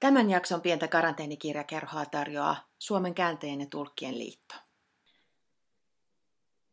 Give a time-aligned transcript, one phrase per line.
[0.00, 4.54] Tämän jakson pientä karanteenikirjakerhoa tarjoaa Suomen kääntäjien ja tulkkien liitto.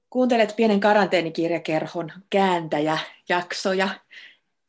[0.10, 3.90] Kuuntelet pienen karanteenikirjakerhon kääntäjäjaksoja,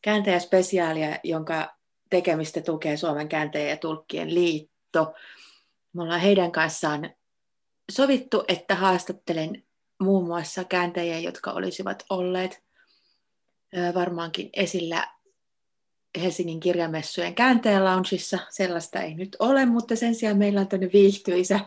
[0.03, 1.77] kääntäjäspesiaalia, jonka
[2.11, 5.15] tekemistä tukee Suomen kääntäjien ja tulkkien liitto.
[5.93, 7.15] Me ollaan heidän kanssaan
[7.93, 9.65] sovittu, että haastattelen
[9.99, 12.65] muun muassa kääntäjiä, jotka olisivat olleet
[13.95, 15.16] varmaankin esillä
[16.23, 18.39] Helsingin kirjamessujen kääntäjän loungeissa.
[18.51, 21.61] Sellaista ei nyt ole, mutta sen sijaan meillä on tämmöinen viihtyisä,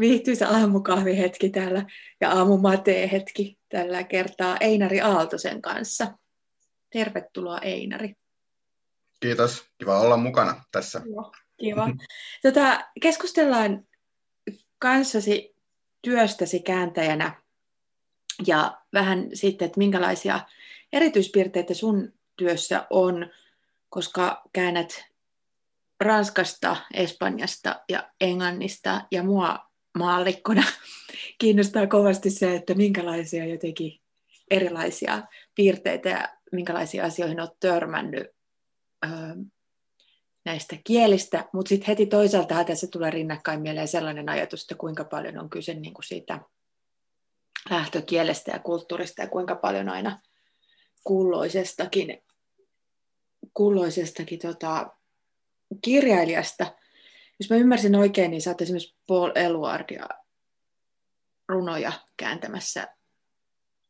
[0.00, 1.86] viihtyisä aamukahvihetki täällä
[2.20, 6.18] ja aamumatee-hetki tällä kertaa Einari Aaltosen kanssa.
[6.92, 8.14] Tervetuloa Einari.
[9.20, 11.02] Kiitos, kiva olla mukana tässä.
[11.06, 11.88] Joo, kiva.
[12.42, 13.86] Tota, keskustellaan
[14.78, 15.56] kanssasi
[16.02, 17.42] työstäsi kääntäjänä
[18.46, 20.40] ja vähän sitten, että minkälaisia
[20.92, 23.30] erityispiirteitä sun työssä on
[23.88, 25.04] koska käännät
[26.00, 29.58] Ranskasta, Espanjasta ja Englannista ja mua
[29.98, 30.62] maallikkona
[31.40, 34.00] kiinnostaa kovasti se, että minkälaisia jotenkin
[34.50, 35.22] erilaisia
[35.54, 38.26] piirteitä ja minkälaisia asioihin olet törmännyt
[39.04, 39.10] öö,
[40.44, 45.38] näistä kielistä, mutta sitten heti toisaalta tässä tulee rinnakkain mieleen sellainen ajatus, että kuinka paljon
[45.38, 46.40] on kyse niin kuin siitä
[47.70, 50.20] lähtökielestä ja kulttuurista ja kuinka paljon aina
[51.04, 52.22] kulloisestakin
[53.54, 54.90] kulloisestakin tota,
[55.82, 56.74] kirjailijasta.
[57.40, 60.08] Jos mä ymmärsin oikein, niin sä oot esimerkiksi Paul Eluardia
[61.48, 62.95] runoja kääntämässä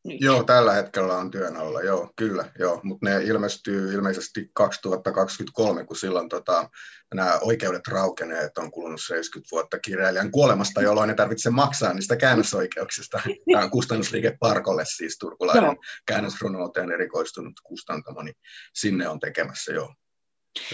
[0.06, 0.20] nyt.
[0.20, 5.96] Joo, tällä hetkellä on työn alla, joo, kyllä, joo, mutta ne ilmestyy ilmeisesti 2023, kun
[5.96, 6.70] silloin tota,
[7.14, 12.16] nämä oikeudet raukenee, että on kulunut 70 vuotta kirjailijan kuolemasta, jolloin ei tarvitse maksaa niistä
[12.16, 13.20] käännösoikeuksista.
[13.52, 15.76] Tämä on kustannusliike Parkolle, siis turkulainen
[16.06, 18.36] käännösrunouteen erikoistunut kustantamo, niin
[18.74, 19.94] sinne on tekemässä jo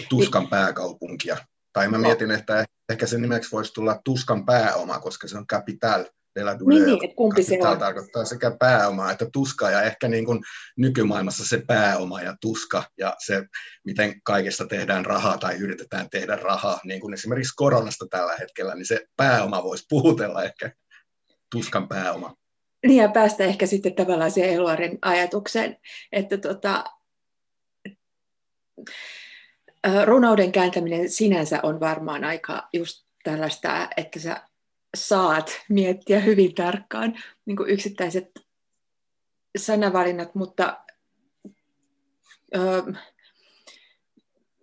[0.09, 1.37] Tuskan pääkaupunkia.
[1.73, 6.05] Tai mä mietin, että ehkä sen nimeksi voisi tulla Tuskan pääoma, koska se on capital
[6.35, 7.79] Della Niin, niin, että kumpi se on?
[7.79, 10.39] tarkoittaa sekä pääomaa että tuskaa, ja ehkä niin kuin
[10.77, 13.43] nykymaailmassa se pääoma ja tuska, ja se,
[13.85, 18.85] miten kaikesta tehdään rahaa tai yritetään tehdä rahaa, niin kuin esimerkiksi koronasta tällä hetkellä, niin
[18.85, 20.71] se pääoma voisi puhutella ehkä
[21.51, 22.35] tuskan pääoma.
[22.87, 25.77] Niin, ja päästä ehkä sitten tavallaan siihen Eluarin ajatukseen,
[26.11, 26.83] että tota,
[30.05, 34.41] runouden kääntäminen sinänsä on varmaan aika just tällaista, että sä
[34.95, 38.39] saat miettiä hyvin tarkkaan niin kuin yksittäiset
[39.57, 40.83] sanavalinnat, mutta
[42.55, 42.81] öö,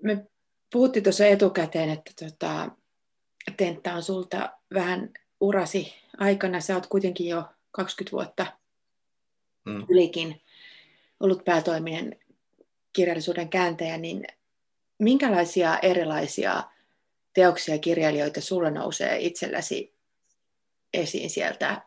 [0.02, 0.26] me
[0.72, 2.70] puhuttiin tuossa etukäteen, että tota,
[3.56, 5.10] Tentta on sulta vähän
[5.40, 6.60] urasi aikana.
[6.60, 8.46] Sä oot kuitenkin jo 20 vuotta
[9.64, 9.86] mm.
[9.88, 10.42] ylikin
[11.20, 12.16] ollut päätoiminen
[12.92, 14.24] kirjallisuuden kääntäjä, niin
[14.98, 16.62] minkälaisia erilaisia
[17.34, 19.94] teoksia kirjailijoita sulla nousee itselläsi
[20.94, 21.82] esiin sieltä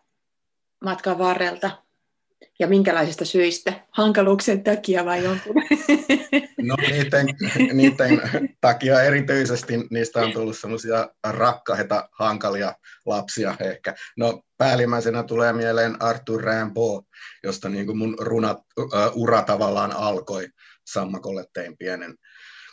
[0.84, 1.84] matkan varrelta?
[2.60, 3.74] Ja minkälaisista syistä?
[3.92, 5.56] Hankaluuksien takia vai jonkun?
[6.64, 7.28] No niiden,
[7.74, 8.22] niiden
[8.62, 12.74] takia erityisesti niistä on tullut semmoisia rakkaita, hankalia
[13.06, 13.96] lapsia ehkä.
[14.18, 17.04] No päällimmäisenä tulee mieleen Arthur Rimbaud,
[17.44, 20.48] josta niin kuin mun runat, uh, ura tavallaan alkoi.
[20.86, 22.16] Sammakolle tein pienen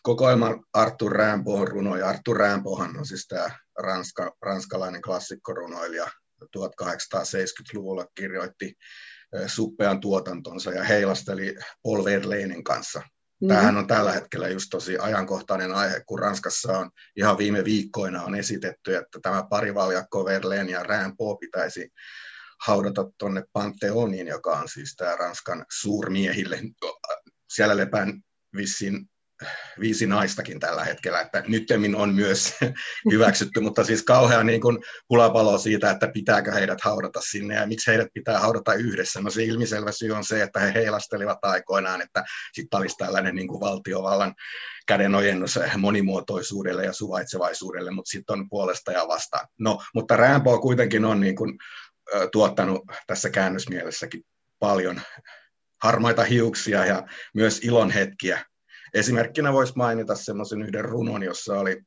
[0.03, 2.09] kokoelman Arthur Rimbaud runoja.
[2.09, 6.09] Arthur Rimbaudhan on siis tämä ranska, ranskalainen klassikkorunoilija,
[6.45, 8.75] 1870-luvulla kirjoitti
[9.47, 13.03] suppean tuotantonsa ja heilasteli Paul Verlainen kanssa.
[13.41, 13.49] Mm.
[13.49, 18.35] Tämähän on tällä hetkellä just tosi ajankohtainen aihe, kun Ranskassa on ihan viime viikkoina on
[18.35, 21.89] esitetty, että tämä parivaljakko Verlaine ja Rimbaud pitäisi
[22.67, 26.61] haudata tuonne Pantheoniin, joka on siis tämä Ranskan suurmiehille.
[27.53, 28.23] Siellä lepään
[28.57, 29.11] vissiin
[29.81, 32.55] viisi naistakin tällä hetkellä, että nyttemmin on myös
[33.13, 34.79] hyväksytty, mutta siis kauhean niin kuin
[35.11, 39.21] hulapalo siitä, että pitääkö heidät haudata sinne ja miksi heidät pitää haudata yhdessä.
[39.21, 43.49] No se ilmiselvä syy on se, että he heilastelivat aikoinaan, että sitten olisi tällainen niin
[43.49, 44.35] kuin valtiovallan
[44.87, 49.47] kädenojennus monimuotoisuudelle ja suvaitsevaisuudelle, mutta sitten on puolesta ja vastaan.
[49.59, 51.59] No, mutta Rambo kuitenkin on niin kuin,
[52.33, 54.23] tuottanut tässä käännösmielessäkin
[54.59, 55.01] paljon
[55.83, 58.45] harmaita hiuksia ja myös ilon hetkiä
[58.95, 61.83] Esimerkkinä voisi mainita semmoisen yhden runon, jossa oli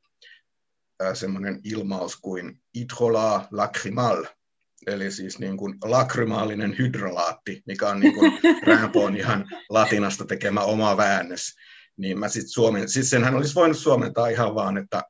[1.14, 4.26] semmoinen ilmaus kuin idhola lacrimal,
[4.88, 8.32] eli siis niin kuin lakrymaalinen hydrolaatti, mikä on niin kuin
[9.20, 11.54] ihan latinasta tekemä oma väännös.
[11.98, 15.02] Niin mä sit suomen, siis senhän olisi voinut suomentaa ihan vaan, että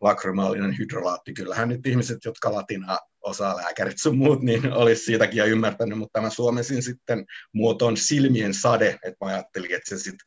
[0.00, 1.34] lakrymaalinen hydrolaatti.
[1.34, 6.20] Kyllähän nyt ihmiset, jotka latinaa osaa lääkärit sun muut, niin olisi siitäkin jo ymmärtänyt, mutta
[6.20, 10.26] mä suomesin sitten muotoon silmien sade, että mä ajattelin, että se sitten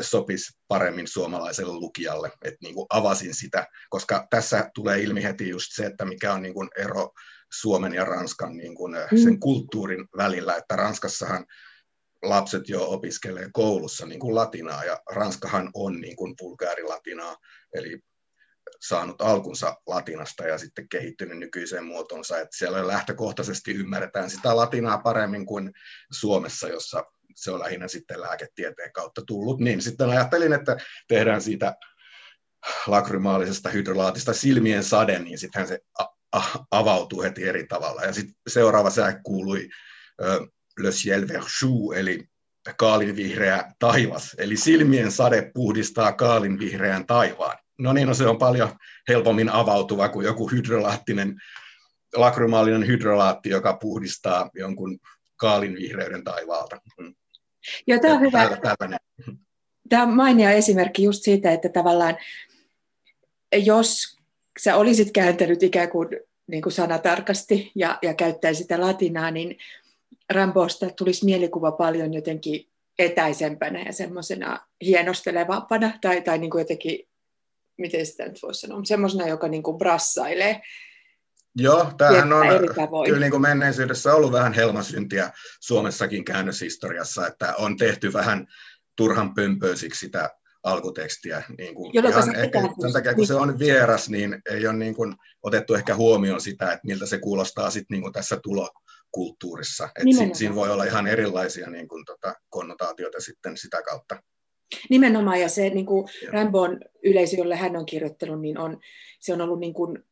[0.00, 5.68] sopisi paremmin suomalaiselle lukijalle, että niin kuin avasin sitä, koska tässä tulee ilmi heti just
[5.74, 7.10] se, että mikä on niin kuin ero
[7.52, 9.40] Suomen ja Ranskan niin kuin sen mm.
[9.40, 11.46] kulttuurin välillä, että Ranskassahan
[12.22, 17.36] lapset jo opiskelee koulussa niin kuin latinaa, ja Ranskahan on niin kuin vulgaarilatinaa,
[17.74, 18.00] eli
[18.80, 25.46] saanut alkunsa latinasta ja sitten kehittynyt nykyiseen muotonsa, että siellä lähtökohtaisesti ymmärretään sitä latinaa paremmin
[25.46, 25.72] kuin
[26.12, 27.04] Suomessa, jossa
[27.36, 30.76] se on lähinnä sitten lääketieteen kautta tullut, niin sitten ajattelin, että
[31.08, 31.74] tehdään siitä
[32.86, 35.78] lakrymaalisesta hydrolaatista silmien sade, niin sittenhän se
[36.70, 38.02] avautuu heti eri tavalla.
[38.02, 39.68] Ja sitten seuraava sää kuului
[40.78, 42.24] Le Ciel Verchou, eli
[42.76, 47.58] kaalinvihreä taivas, eli silmien sade puhdistaa kaalinvihreän taivaan.
[47.78, 48.76] No niin, no se on paljon
[49.08, 51.40] helpommin avautuva kuin joku hydrolaattinen,
[52.16, 54.98] lakrymaalinen hydrolaatti, joka puhdistaa jonkun
[55.40, 56.80] kaalinvihreyden taivaalta.
[56.98, 57.14] Mm.
[57.86, 58.58] Joo, tämä on hyvä.
[59.88, 62.16] Tämä on mainia esimerkki just siitä, että tavallaan
[63.56, 64.18] jos
[64.60, 66.08] sä olisit kääntänyt ikään kuin,
[66.46, 69.58] niin kuin sanatarkasti ja, ja käyttäisi sitä latinaa, niin
[70.30, 77.08] Rambosta tulisi mielikuva paljon jotenkin etäisempänä ja semmoisena hienostelevampana tai, tai niin kuin jotenkin,
[77.76, 80.60] miten sitä nyt voisi sanoa, semmoisena, joka niin kuin brassailee.
[81.56, 82.46] Joo, tämähän on
[83.04, 85.30] kyllä niin kuin menneisyydessä ollut vähän helmasyntiä
[85.60, 88.46] Suomessakin käännöshistoriassa, että on tehty vähän
[88.96, 90.30] turhan pömpöisiksi sitä
[90.62, 91.42] alkutekstiä.
[91.58, 95.14] Niin kuin ihan ehkä sen takia, kun se on vieras, niin ei ole niin kuin
[95.42, 99.88] otettu ehkä huomioon sitä, että miltä se kuulostaa sit niin kuin tässä tulokulttuurissa.
[99.96, 104.22] Et si, siinä voi olla ihan erilaisia niin kuin, tota, konnotaatioita sitten sitä kautta.
[104.90, 108.80] Nimenomaan, ja se niin kuin Rambon yleisö, jolle hän on kirjoittanut, niin on,
[109.20, 110.04] se on ollut niin kuin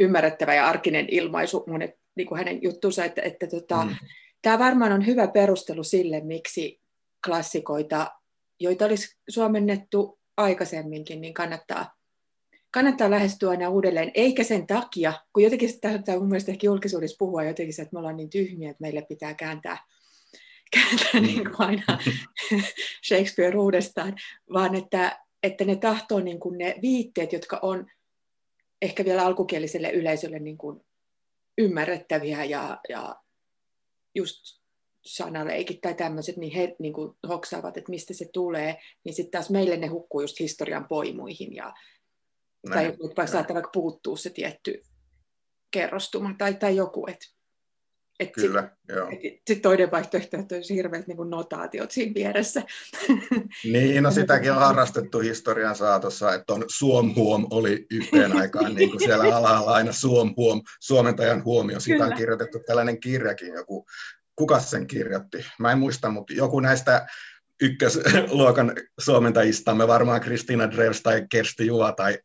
[0.00, 3.94] ymmärrettävä ja arkinen ilmaisu monet niin kuin hänen juttunsa, että, että tota, mm.
[4.42, 6.80] tämä varmaan on hyvä perustelu sille, miksi
[7.26, 8.10] klassikoita,
[8.60, 11.94] joita olisi suomennettu aikaisemminkin, niin kannattaa,
[12.70, 17.44] kannattaa lähestyä aina uudelleen, eikä sen takia, kun jotenkin tämä mun mielestä ehkä julkisuudessa puhua
[17.44, 19.78] jotenkin se, että me ollaan niin tyhmiä, että meille pitää kääntää,
[20.74, 21.22] kääntää mm.
[21.22, 21.84] niin kuin aina
[23.08, 24.14] Shakespeare uudestaan,
[24.52, 27.86] vaan että, että ne tahtoo niin kuin ne viitteet, jotka on
[28.82, 30.80] ehkä vielä alkukieliselle yleisölle niin kuin
[31.58, 33.16] ymmärrettäviä ja, ja
[34.14, 34.62] just
[35.04, 39.50] sanaleikit tai tämmöiset, niin he niin kuin hoksaavat, että mistä se tulee, niin sitten taas
[39.50, 41.72] meille ne hukkuu just historian poimuihin ja
[42.68, 44.82] Näin, tai vaikka saattaa vaikka puuttuu se tietty
[45.70, 47.26] kerrostuma tai, tai joku, että
[48.22, 49.10] et Kyllä, sit, joo.
[49.20, 52.62] Sitten toinen vaihtoehto, että olisi hirveät niin notaatiot siinä vieressä.
[53.72, 59.00] Niin, no sitäkin on harrastettu historian saatossa, että on suomhuom oli yhteen aikaan niin kuin
[59.00, 61.80] siellä alhaalla aina suomhuom, suomentajan huomio.
[61.80, 62.12] Siitä Kyllä.
[62.12, 63.86] on kirjoitettu tällainen kirjakin, joku,
[64.36, 65.46] kuka sen kirjoitti?
[65.58, 67.06] Mä en muista, mutta joku näistä
[67.62, 72.18] ykkösluokan suomentajistamme, varmaan Kristiina Dreves tai Kersti Juva tai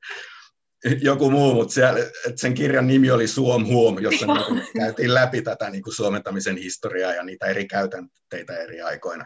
[1.01, 5.41] joku muu, mutta siellä, että sen kirjan nimi oli Suom Huom, jossa niin käytiin läpi
[5.41, 9.25] tätä niin kuin suomentamisen historiaa ja niitä eri käytänteitä eri aikoina.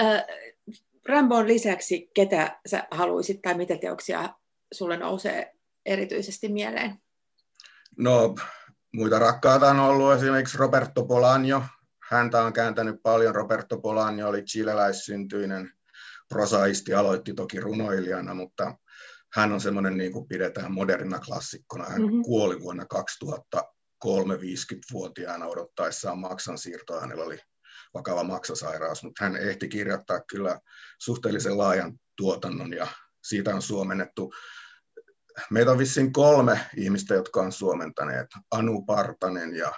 [0.00, 0.24] Äh,
[1.08, 4.34] Rambon lisäksi, ketä sä haluaisit tai mitä teoksia
[4.72, 5.54] sulle nousee
[5.86, 6.94] erityisesti mieleen?
[7.98, 8.34] No,
[8.92, 11.62] muita rakkaita on ollut esimerkiksi Roberto Polanio.
[12.10, 13.34] Häntä on kääntänyt paljon.
[13.34, 15.70] Roberto Polanio oli chileläissyntyinen
[16.28, 18.74] prosaisti, aloitti toki runoilijana, mutta
[19.34, 21.84] hän on semmoinen, niin kuin pidetään modernina klassikkona.
[21.84, 22.22] Hän mm-hmm.
[22.22, 27.00] kuoli vuonna 2003 50-vuotiaana odottaessaan maksansiirtoa.
[27.00, 27.38] Hänellä oli
[27.94, 30.60] vakava maksasairaus, mutta hän ehti kirjoittaa kyllä
[30.98, 32.86] suhteellisen laajan tuotannon ja
[33.24, 34.32] siitä on suomennettu.
[35.50, 38.26] Meitä on vissiin kolme ihmistä, jotka on suomentaneet.
[38.50, 39.72] Anu Partanen ja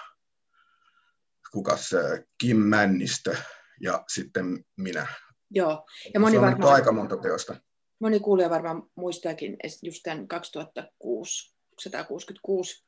[1.52, 1.90] kukas
[2.38, 3.36] Kim Männistö
[3.80, 5.06] ja sitten minä.
[5.50, 5.86] Joo.
[6.14, 6.74] Ja moni varmaan...
[6.74, 7.56] aika monta teosta
[8.00, 12.84] moni kuulija varmaan muistaakin just tämän 2006, 166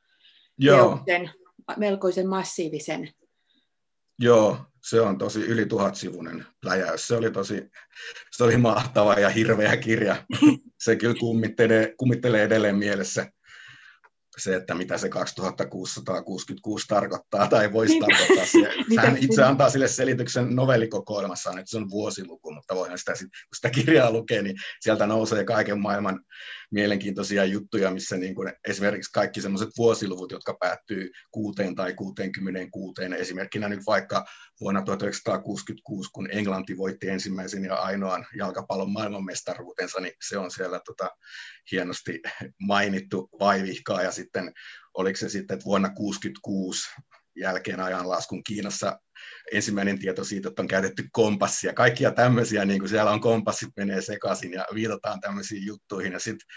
[0.57, 0.99] Joo.
[1.05, 1.31] Teoksen,
[1.77, 3.09] melkoisen massiivisen.
[4.19, 7.07] Joo, se on tosi yli tuhatsivuinen pläjäys.
[7.07, 7.69] Se oli tosi,
[8.31, 10.25] se oli mahtava ja hirveä kirja.
[10.83, 13.31] se kyllä kummittelee, kummittelee edelleen mielessä
[14.37, 18.05] se, että mitä se 2666 tarkoittaa tai voisi niin.
[18.05, 18.45] tarkoittaa.
[18.95, 23.29] Se, hän itse antaa sille selityksen novellikokoelmassaan, että se on vuosiluku, mutta voihan sitä, kun
[23.55, 26.19] sitä kirjaa lukee, niin sieltä nousee kaiken maailman
[26.73, 33.69] mielenkiintoisia juttuja, missä niin kuin esimerkiksi kaikki semmoiset vuosiluvut, jotka päättyy kuuteen tai 66, esimerkkinä
[33.69, 34.25] nyt vaikka
[34.61, 41.09] vuonna 1966, kun Englanti voitti ensimmäisen ja ainoan jalkapallon maailmanmestaruutensa, niin se on siellä tota,
[41.71, 42.21] hienosti
[42.59, 44.01] mainittu vaivihkaa.
[44.01, 44.53] Ja sitten
[44.93, 46.89] oliko se sitten, että vuonna 1966
[47.35, 48.99] jälkeen ajanlaskun Kiinassa
[49.51, 51.73] ensimmäinen tieto siitä, että on käytetty kompassia.
[51.73, 56.13] Kaikkia tämmöisiä, niin kuin siellä on kompassit menee sekaisin ja viitataan tämmöisiin juttuihin.
[56.13, 56.47] Ja sitten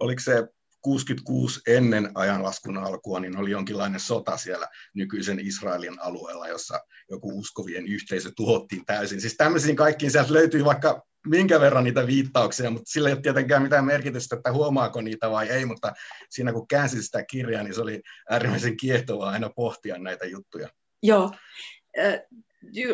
[0.00, 0.46] oliko se
[0.80, 7.86] 66 ennen ajanlaskun alkua, niin oli jonkinlainen sota siellä nykyisen Israelin alueella, jossa joku uskovien
[7.86, 9.20] yhteisö tuhottiin täysin.
[9.20, 13.62] Siis tämmöisiin kaikkiin sieltä löytyy vaikka minkä verran niitä viittauksia, mutta sillä ei ole tietenkään
[13.62, 15.92] mitään merkitystä, että huomaako niitä vai ei, mutta
[16.30, 20.68] siinä kun käänsin sitä kirjaa, niin se oli äärimmäisen kiehtovaa aina pohtia näitä juttuja.
[21.02, 21.30] Joo,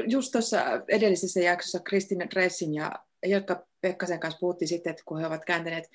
[0.07, 2.93] just tuossa edellisessä jaksossa Kristina Dressin ja
[3.27, 5.91] Jotka Pekkasen kanssa puhuttiin sitten, että kun he ovat kääntäneet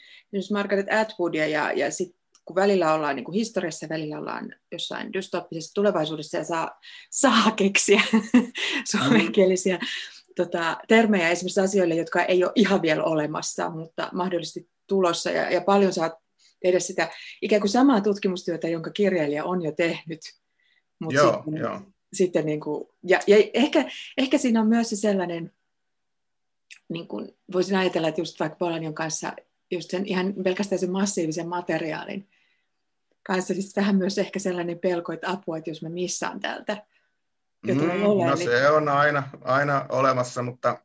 [0.53, 5.74] Margaret Atwoodia ja, ja sitten kun välillä ollaan niin kuin historiassa, välillä ollaan jossain dystoppisessa
[5.74, 6.79] tulevaisuudessa ja saa,
[7.10, 8.01] saa keksiä
[8.91, 9.79] suomenkielisiä
[10.38, 15.32] tota, termejä esimerkiksi asioille, jotka ei ole ihan vielä olemassa, mutta mahdollisesti tulossa.
[15.32, 16.22] Ja, ja paljon saa
[16.62, 17.10] tehdä sitä
[17.41, 20.20] ikään kuin samaa tutkimustyötä, jonka kirjailija on jo tehnyt.
[21.00, 21.82] Mut joo, sitten, joo.
[22.13, 23.86] Sitten niin kuin, ja, ja ehkä,
[24.17, 25.51] ehkä siinä on myös se sellainen,
[26.89, 29.34] niin kuin, voisin ajatella, että just vaikka Polanion kanssa
[29.72, 32.29] just sen ihan pelkästään sen massiivisen materiaalin
[33.24, 36.86] kanssa, siis vähän myös ehkä sellainen pelko, että apua, että jos mä missaan tältä,
[37.64, 38.50] jota mm, ole, No niin...
[38.50, 40.78] se on aina, aina olemassa, mutta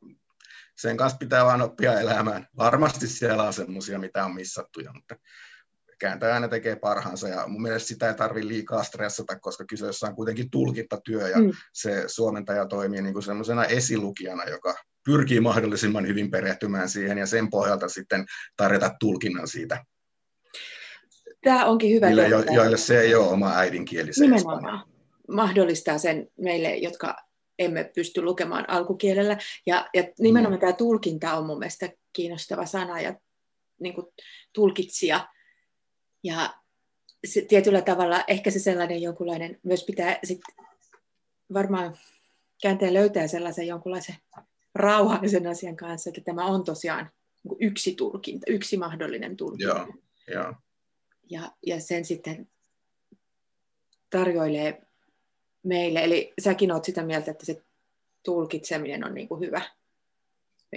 [0.76, 2.46] sen kanssa pitää vaan oppia elämään.
[2.56, 5.16] Varmasti siellä on semmoisia, mitä on missattuja, mutta
[5.98, 10.14] kääntäjä aina tekee parhaansa ja mun mielestä sitä ei tarvitse liikaa stressata, koska kyseessä on
[10.14, 11.50] kuitenkin tulkintatyö ja mm.
[11.72, 14.74] se suomentaja toimii niin kuin semmoisena esilukijana, joka
[15.04, 18.26] pyrkii mahdollisimman hyvin perehtymään siihen ja sen pohjalta sitten
[18.56, 19.84] tarjota tulkinnan siitä.
[21.44, 22.06] Tämä onkin hyvä.
[22.06, 24.10] Niille, jo, joille se ei ole oma äidinkieli.
[24.20, 24.91] Nimenomaan.
[25.28, 27.16] Mahdollistaa sen meille, jotka
[27.58, 29.38] emme pysty lukemaan alkukielellä.
[29.66, 30.60] Ja, ja nimenomaan mm.
[30.60, 33.14] tämä tulkinta on mun mielestä kiinnostava sana ja
[33.80, 34.06] niin kuin
[34.52, 35.28] tulkitsija.
[36.24, 36.54] Ja
[37.26, 40.40] se, tietyllä tavalla ehkä se sellainen jonkunlainen, myös pitää sit
[41.52, 41.96] varmaan
[42.62, 44.16] käänteen löytää sellaisen jonkunlaisen
[44.74, 47.10] rauhallisen asian kanssa, että tämä on tosiaan
[47.44, 49.74] niin yksi tulkinta, yksi mahdollinen tulkinta.
[49.74, 49.86] Joo,
[50.28, 50.54] joo.
[51.30, 52.48] Ja, ja sen sitten
[54.10, 54.82] tarjoilee
[55.62, 57.62] meille, eli säkin olet sitä mieltä, että se
[58.22, 59.62] tulkitseminen on niin kuin hyvä.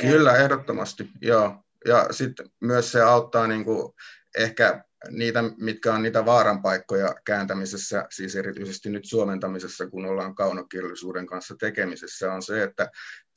[0.02, 1.56] Kyllä, ehdottomasti, joo.
[1.86, 3.94] Ja sitten myös se auttaa niin kuin
[4.38, 11.56] ehkä niitä, mitkä on niitä vaaranpaikkoja kääntämisessä, siis erityisesti nyt suomentamisessa, kun ollaan kaunokirjallisuuden kanssa
[11.60, 12.92] tekemisessä, on se, että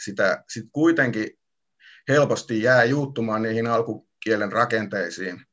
[0.05, 1.39] sitä sit kuitenkin
[2.09, 5.45] helposti jää juuttumaan niihin alkukielen rakenteisiin.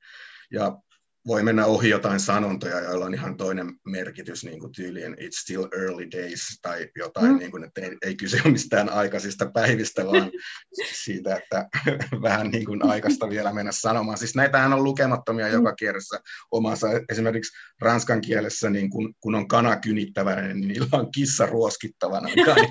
[0.51, 0.77] Ja
[1.27, 5.63] voi mennä ohi jotain sanontoja, joilla on ihan toinen merkitys, niin kuin tyyliin it's still
[5.63, 7.37] early days tai jotain, mm.
[7.37, 10.31] niin kuin, että ei, ei kyse ole mistään aikaisista päivistä, vaan
[11.03, 11.67] siitä, että
[12.21, 14.17] vähän niin kuin aikaista vielä mennä sanomaan.
[14.17, 15.53] Siis näitähän on lukemattomia mm.
[15.53, 16.19] joka kielessä
[16.51, 22.29] omassa, esimerkiksi ranskan kielessä, niin kun, kun on kana kynittävänä, niin niillä on kissa ruoskittavana,
[22.37, 22.55] ihan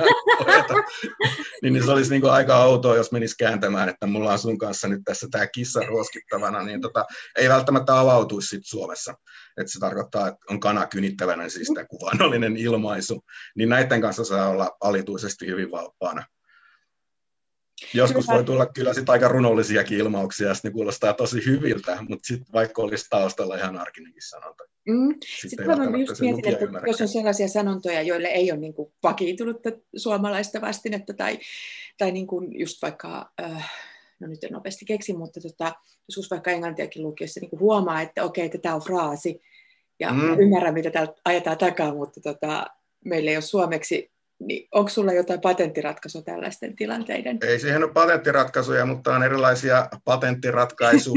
[1.62, 4.58] niin, niin se olisi niin kuin aika outoa, jos menisi kääntämään, että mulla on sun
[4.58, 7.04] kanssa nyt tässä tämä kissa ruoskittavana, niin tota,
[7.38, 9.14] ei välttämättä avautuisi olisi sit Suomessa.
[9.56, 13.24] Että se tarkoittaa, että on kana kynittävänä, siis tämä kuvannollinen ilmaisu.
[13.56, 16.24] Niin näiden kanssa saa olla alituisesti hyvin valppaana.
[17.94, 18.36] Joskus kyllä.
[18.36, 22.82] voi tulla kyllä sit aika runollisiakin ilmauksia, ja ne kuulostaa tosi hyviltä, mutta sitten vaikka
[22.82, 24.64] olisi taustalla ihan arkinenkin sanonta.
[24.88, 25.14] Mm.
[25.24, 26.88] Sitten, sitten mä just mietin, että ymmärrä.
[26.88, 31.38] jos on sellaisia sanontoja, joille ei ole niin kuin vakiintunutta suomalaista vastinetta, tai,
[31.98, 33.32] tai niin kuin just vaikka...
[33.42, 33.70] Äh,
[34.20, 35.72] no nyt en nopeasti keksi, mutta tota,
[36.08, 39.40] joskus vaikka englantiakin lukiessa niin huomaa, että okei, että tämä on fraasi,
[40.00, 40.38] ja mm.
[40.38, 42.66] ymmärrän, mitä täällä ajetaan takaa, mutta tota,
[43.04, 47.38] meillä ei ole suomeksi, niin onko sulla jotain patenttiratkaisua tällaisten tilanteiden?
[47.42, 51.12] Ei siihen ole patenttiratkaisuja, mutta on erilaisia patenttiratkaisu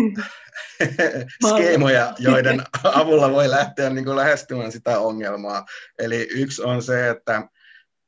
[1.49, 5.65] skeemoja, joiden avulla voi lähteä niin kuin lähestymään sitä ongelmaa.
[5.99, 7.49] Eli yksi on se, että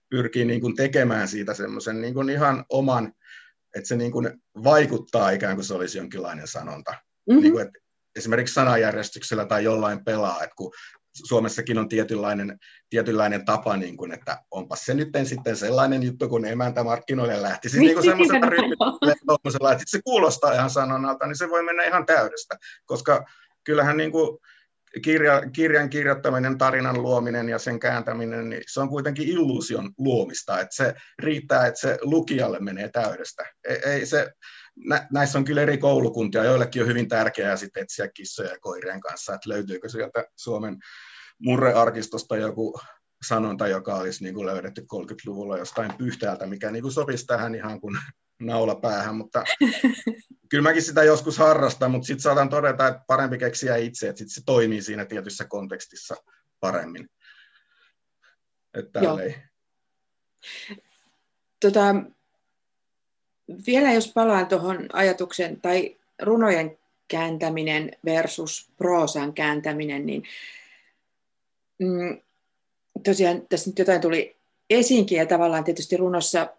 [0.09, 3.13] pyrkii niin kuin tekemään siitä semmoisen niin ihan oman
[3.75, 6.91] että se niin kuin vaikuttaa ikään kuin se olisi jonkinlainen sanonta.
[6.91, 7.41] Mm-hmm.
[7.41, 7.79] Niin kuin, että
[8.15, 10.71] esimerkiksi sanajärjestyksellä tai jollain pelaa, että kun
[11.27, 12.57] Suomessakin on tietynlainen,
[12.89, 17.69] tietynlainen tapa, niin kuin, että onpa se nyt sitten sellainen juttu, kun emäntä markkinoille lähti.
[17.69, 22.05] Siis niin kuin semmoisella rytmillä, että se kuulostaa ihan sanonnalta, niin se voi mennä ihan
[22.05, 23.25] täydestä, koska
[23.63, 24.37] kyllähän niin kuin,
[25.03, 30.75] kirja, kirjan kirjoittaminen, tarinan luominen ja sen kääntäminen, niin se on kuitenkin illuusion luomista, että
[30.75, 33.43] se riittää, että se lukijalle menee täydestä.
[33.67, 34.31] Ei, ei se,
[34.85, 38.99] nä, näissä on kyllä eri koulukuntia, joillekin on hyvin tärkeää sitten etsiä kissoja ja koirien
[38.99, 40.77] kanssa, että löytyykö sieltä Suomen
[41.39, 42.79] murrearkistosta joku
[43.27, 47.81] sanonta, joka olisi niin kuin löydetty 30-luvulla jostain pyhtäältä, mikä niin kuin sopisi tähän ihan
[47.81, 47.97] kuin
[48.39, 49.43] naula päähän, mutta
[50.49, 54.31] kyllä mäkin sitä joskus harrastan, mutta sitten saatan todeta, että parempi keksiä itse, että sit
[54.31, 56.15] se toimii siinä tietyssä kontekstissa
[56.59, 57.09] paremmin.
[58.73, 58.99] Että
[61.59, 61.95] Tota,
[63.67, 66.77] vielä jos palaan tuohon ajatuksen tai runojen
[67.07, 70.23] kääntäminen versus proosan kääntäminen, niin
[71.79, 72.21] mm,
[73.03, 74.35] tosiaan tässä nyt jotain tuli
[74.69, 76.55] esiinkin ja tavallaan tietysti runossa,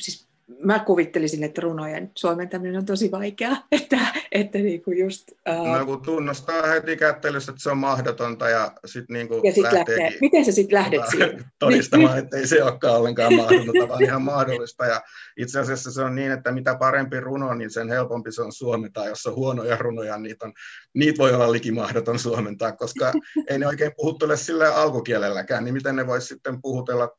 [0.00, 3.98] siis mä kuvittelisin, että runojen suomentaminen on tosi vaikeaa, että,
[4.32, 5.30] että niinku just...
[5.30, 5.78] Uh...
[5.78, 10.18] No kun tunnustaa heti kättelyssä, että se on mahdotonta ja sitten niinku ja sit lähtee.
[10.20, 11.44] Miten sä sitten lähdet tota, siihen?
[11.58, 14.86] Todistamaan, että ei se olekaan ollenkaan mahdotonta, vaan ihan mahdollista.
[14.86, 15.00] Ja
[15.36, 19.08] itse asiassa se on niin, että mitä parempi runo, niin sen helpompi se on suomentaa.
[19.08, 20.52] Jos on huonoja runoja, niitä, on,
[20.94, 23.12] niitä voi olla likimahdoton suomentaa, koska
[23.48, 27.16] ei ne oikein puhuttele sillä alkukielelläkään, niin miten ne voisi sitten puhutella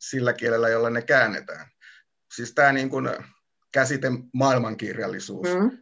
[0.00, 1.66] sillä kielellä, jolla ne käännetään
[2.36, 3.10] siis tämä niin kuin
[3.72, 5.78] käsite maailmankirjallisuus, mm.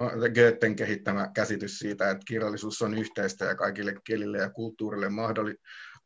[0.00, 5.06] on Goethen kehittämä käsitys siitä, että kirjallisuus on yhteistä ja kaikille kielille ja kulttuurille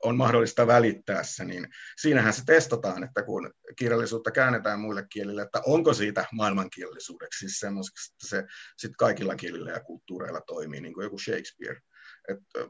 [0.04, 1.68] on mahdollista välittää se, niin
[2.00, 8.12] siinähän se testataan, että kun kirjallisuutta käännetään muille kielille, että onko siitä maailmankirjallisuudeksi siis semmoiseksi,
[8.12, 8.44] että se
[8.76, 11.80] sit kaikilla kielillä ja kulttuureilla toimii, niin kuin joku Shakespeare.
[12.28, 12.60] Että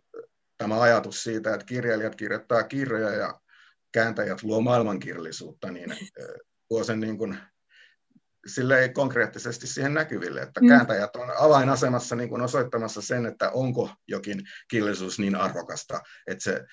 [0.58, 3.40] tämä ajatus siitä, että kirjailijat kirjoittaa kirjoja ja
[3.92, 5.96] kääntäjät luo maailmankirjallisuutta, niin
[6.68, 7.38] tuo sen niin kuin,
[8.46, 10.68] sille konkreettisesti siihen näkyville, että mm.
[10.68, 16.64] kääntäjät on avainasemassa niin kuin osoittamassa sen, että onko jokin killisuus niin arvokasta, että se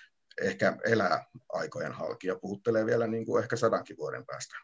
[0.42, 4.56] ehkä elää aikojen halki ja puhuttelee vielä niin kuin ehkä sadankin vuoden päästä.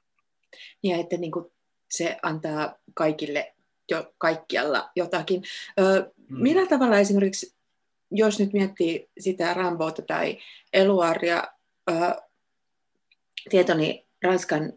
[0.83, 1.45] Ja että niin kuin
[1.91, 3.55] se antaa kaikille
[3.91, 5.43] jo kaikkialla jotakin.
[5.79, 6.41] Ö, mm.
[6.41, 7.55] Millä tavalla esimerkiksi,
[8.11, 10.37] jos nyt miettii sitä Ramboota tai
[10.73, 11.43] Eluaria,
[11.91, 11.93] ö,
[13.49, 14.73] tietoni Ranskan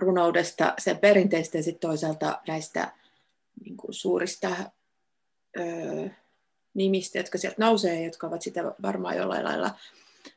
[0.00, 2.92] runoudesta, sen perinteistä ja sitten toisaalta näistä
[3.64, 4.48] niin kuin suurista
[5.58, 5.62] ö,
[6.74, 9.70] nimistä, jotka sieltä nousee, jotka ovat sitä varmaan jollain lailla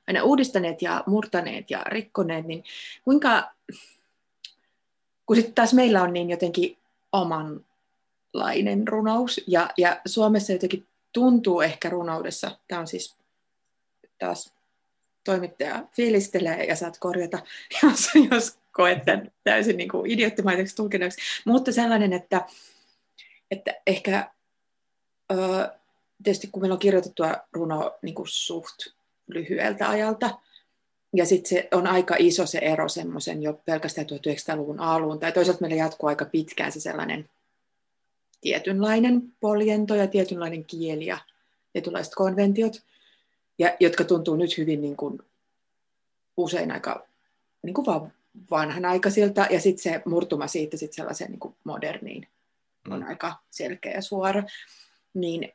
[0.07, 2.63] aina uudistaneet ja murtaneet ja rikkoneet, niin
[3.03, 3.51] kuinka,
[5.25, 6.77] kun sitten taas meillä on niin jotenkin
[7.11, 13.15] omanlainen runous, ja, ja Suomessa jotenkin tuntuu ehkä runoudessa, tämä on siis
[14.19, 14.53] taas
[15.23, 17.39] toimittaja fiilistelee ja saat korjata,
[17.83, 22.45] jos, jos koet tämän täysin niin kuin idioottimaiseksi tulkinnaksi, mutta sellainen, että,
[23.51, 24.31] että ehkä
[26.23, 28.77] tietysti kun meillä on kirjoitettua runo niin kuin suht
[29.27, 30.39] lyhyeltä ajalta,
[31.15, 35.61] ja sitten se on aika iso se ero semmoisen jo pelkästään 1900-luvun alun, tai toisaalta
[35.61, 37.29] meillä jatkuu aika pitkään se sellainen
[38.41, 41.17] tietynlainen poljento ja tietynlainen kieli ja
[41.73, 42.83] tietynlaiset konventiot,
[43.61, 45.19] ja, jotka tuntuu nyt hyvin niin kuin,
[46.37, 47.07] usein aika
[47.63, 48.13] niin kuin vaan
[48.51, 52.27] vanhanaikaisilta, ja sitten se murtuma siitä sit sellaiseen niin kuin moderniin
[52.89, 53.07] on mm.
[53.07, 54.43] aika selkeä ja suora.
[55.13, 55.53] Niin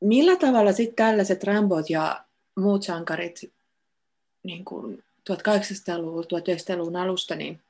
[0.00, 2.24] millä tavalla sitten tällaiset Rambot ja
[2.56, 3.52] muut sankarit
[4.42, 7.60] niin kuin 1800-luvun, 1900-luvun alusta, niin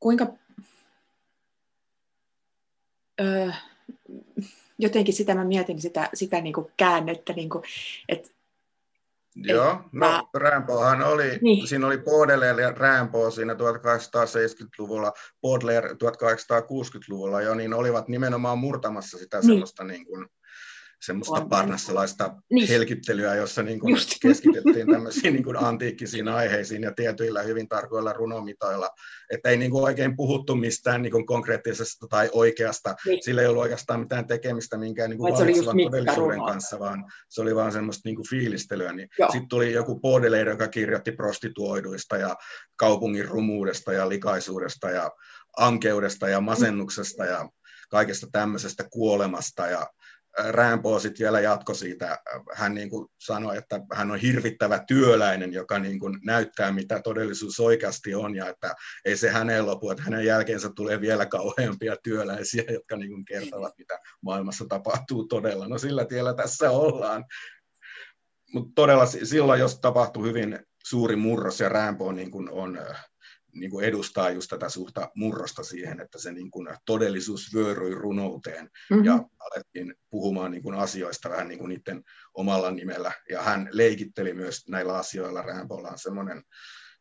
[0.00, 0.26] kuinka
[3.20, 3.50] öö,
[4.78, 7.64] jotenkin sitä mä mietin sitä, sitä niin kuin käännettä, niin kuin,
[8.08, 8.34] että
[9.36, 11.66] Joo, no Rampohan oli, niin.
[11.66, 19.38] siinä oli Baudelaire ja Rampo siinä 1870-luvulla, Baudelaire 1860-luvulla jo, niin olivat nimenomaan murtamassa sitä
[19.38, 19.46] niin.
[19.46, 20.28] sellaista niin kuin,
[21.06, 21.48] semmoista on.
[21.48, 22.68] parnassalaista niin.
[22.68, 28.90] helkittelyä, jossa niin kuin keskityttiin tämmöisiin niin kuin antiikkisiin aiheisiin ja tietyillä hyvin tarkoilla runomitoilla,
[29.30, 33.22] että ei niin kuin oikein puhuttu mistään niin kuin konkreettisesta tai oikeasta, niin.
[33.22, 37.72] sillä ei ollut oikeastaan mitään tekemistä minkään niin kuin todellisuuden kanssa, vaan se oli vaan
[37.72, 38.92] semmoista niin kuin fiilistelyä.
[38.92, 42.36] Niin Sitten tuli joku Baudelaire, joka kirjoitti prostituoiduista ja
[42.76, 45.10] kaupungin rumuudesta ja likaisuudesta ja
[45.56, 47.48] ankeudesta ja masennuksesta ja
[47.90, 49.86] kaikesta tämmöisestä kuolemasta ja
[50.38, 52.18] Rambo sitten vielä jatko siitä.
[52.54, 57.60] Hän niin kuin sanoi, että hän on hirvittävä työläinen, joka niin kuin näyttää, mitä todellisuus
[57.60, 62.64] oikeasti on, ja että ei se häneen lopu, että hänen jälkeensä tulee vielä kauheampia työläisiä,
[62.68, 65.68] jotka niin kuin kertovat, mitä maailmassa tapahtuu todella.
[65.68, 67.24] No sillä tiellä tässä ollaan.
[68.52, 72.78] Mutta todella silloin, jos tapahtuu hyvin suuri murros, ja Rambo niin kuin on
[73.54, 78.70] niin kuin edustaa just tätä suhta murrosta siihen, että se niin kuin todellisuus vyöryi runouteen
[78.90, 79.04] mm-hmm.
[79.04, 82.02] ja alettiin puhumaan niin kuin asioista vähän niin kuin niiden
[82.34, 83.12] omalla nimellä.
[83.30, 85.42] Ja hän leikitteli myös näillä asioilla.
[85.42, 86.42] Rambolla on semmoinen,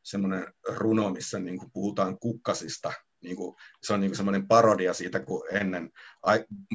[0.04, 2.94] semmoinen runo, missä niin kuin puhutaan kukkasista.
[3.24, 5.89] Niin kuin, se on niin kuin semmoinen parodia siitä, kun ennen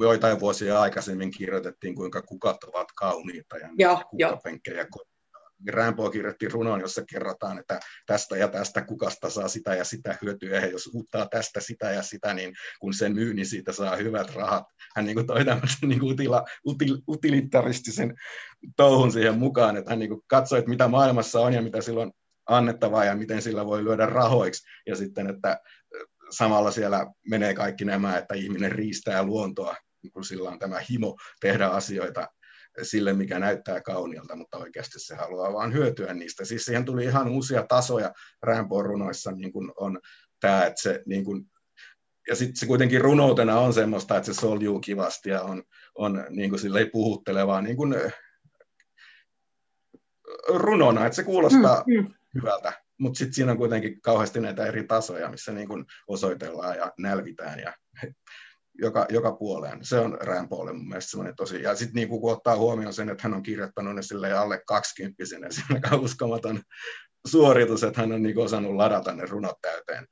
[0.01, 4.87] joitain vuosia aikaisemmin kirjoitettiin, kuinka kukat ovat kauniita ja ja, kukkapenkkejä
[5.69, 10.61] Rambo kirjoitti runon, jossa kerrotaan, että tästä ja tästä kukasta saa sitä ja sitä hyötyä,
[10.61, 14.35] ja jos uuttaa tästä sitä ja sitä, niin kun sen myy, niin siitä saa hyvät
[14.35, 14.65] rahat.
[14.97, 18.15] Hän niin kuin toi tämmöisen niin kuin utila, util, utilitaristisen
[18.77, 22.13] touhun siihen mukaan, että hän niin kuin katsoi, että mitä maailmassa on ja mitä silloin
[22.47, 25.61] annettavaa ja miten sillä voi lyödä rahoiksi, ja sitten, että
[26.31, 29.77] samalla siellä menee kaikki nämä, että ihminen riistää luontoa,
[30.13, 32.29] kun sillä on tämä himo tehdä asioita
[32.83, 36.45] sille, mikä näyttää kauniilta, mutta oikeasti se haluaa vain hyötyä niistä.
[36.45, 38.13] Siis siihen tuli ihan uusia tasoja
[38.43, 40.01] Ramboon runoissa, niin kuin on
[40.41, 41.45] tämä, että se niin kuin,
[42.29, 45.63] ja sitten se kuitenkin runoutena on semmoista, että se soljuu kivasti ja on,
[45.95, 46.61] on niin kuin
[46.93, 47.95] puhuttelevaa niin kuin
[50.49, 52.15] runona, että se kuulostaa mm, mm.
[52.35, 56.93] hyvältä, mutta sitten siinä on kuitenkin kauheasti näitä eri tasoja, missä niin kuin osoitellaan ja
[56.99, 57.73] nälvitään ja
[58.79, 59.85] joka, joka puoleen.
[59.85, 63.23] Se on Rampolle mun mielestä semmoinen tosi, ja sitten niin kun ottaa huomioon sen, että
[63.23, 66.61] hän on kirjoittanut ne sille alle 20 ja siinä on uskomaton
[67.27, 70.07] suoritus, että hän on niin osannut ladata ne runot täyteen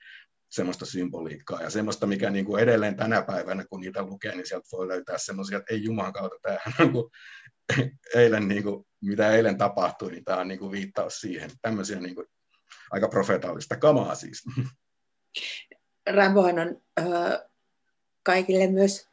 [0.50, 4.68] semmoista symboliikkaa ja semmoista, mikä niin kuin edelleen tänä päivänä, kun niitä lukee, niin sieltä
[4.72, 7.11] voi löytää semmoisia, että ei Jumalan kautta, tämähän on kuin
[8.14, 11.50] eilen, niin kuin, mitä eilen tapahtui, niin tämä on niin kuin viittaus siihen.
[11.62, 12.26] Tämmöisiä niin kuin,
[12.90, 14.44] aika profetaalista kamaa siis.
[16.16, 17.07] Rambohan on äh,
[18.26, 19.08] kaikille myös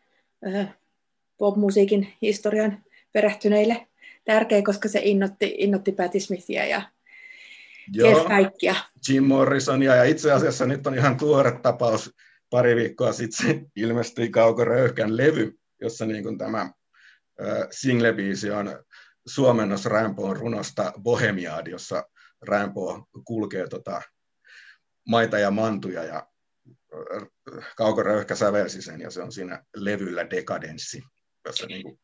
[1.38, 3.88] popmusiikin historian perehtyneille
[4.26, 6.82] tärkeä, koska se innotti, innotti Patti Smithia ja
[7.94, 8.76] Joo, kaikkia.
[9.10, 12.16] Jim Morrisonia ja itse asiassa nyt on ihan tuore tapaus.
[12.50, 16.72] Pari viikkoa sitten ilmestyi Kauko Röyhkän levy, jossa niin kuin tämä
[17.72, 18.84] singlebiisi on
[19.28, 22.04] suomennos Rampoon runosta Bohemiad, jossa
[22.42, 24.02] Rampo kulkee tota
[25.08, 26.28] maita ja mantuja ja
[27.78, 31.02] Kaukoröyhkä sävelsi sen ja se on siinä levyllä Dekadenssi,
[31.46, 32.00] jossa niin kuin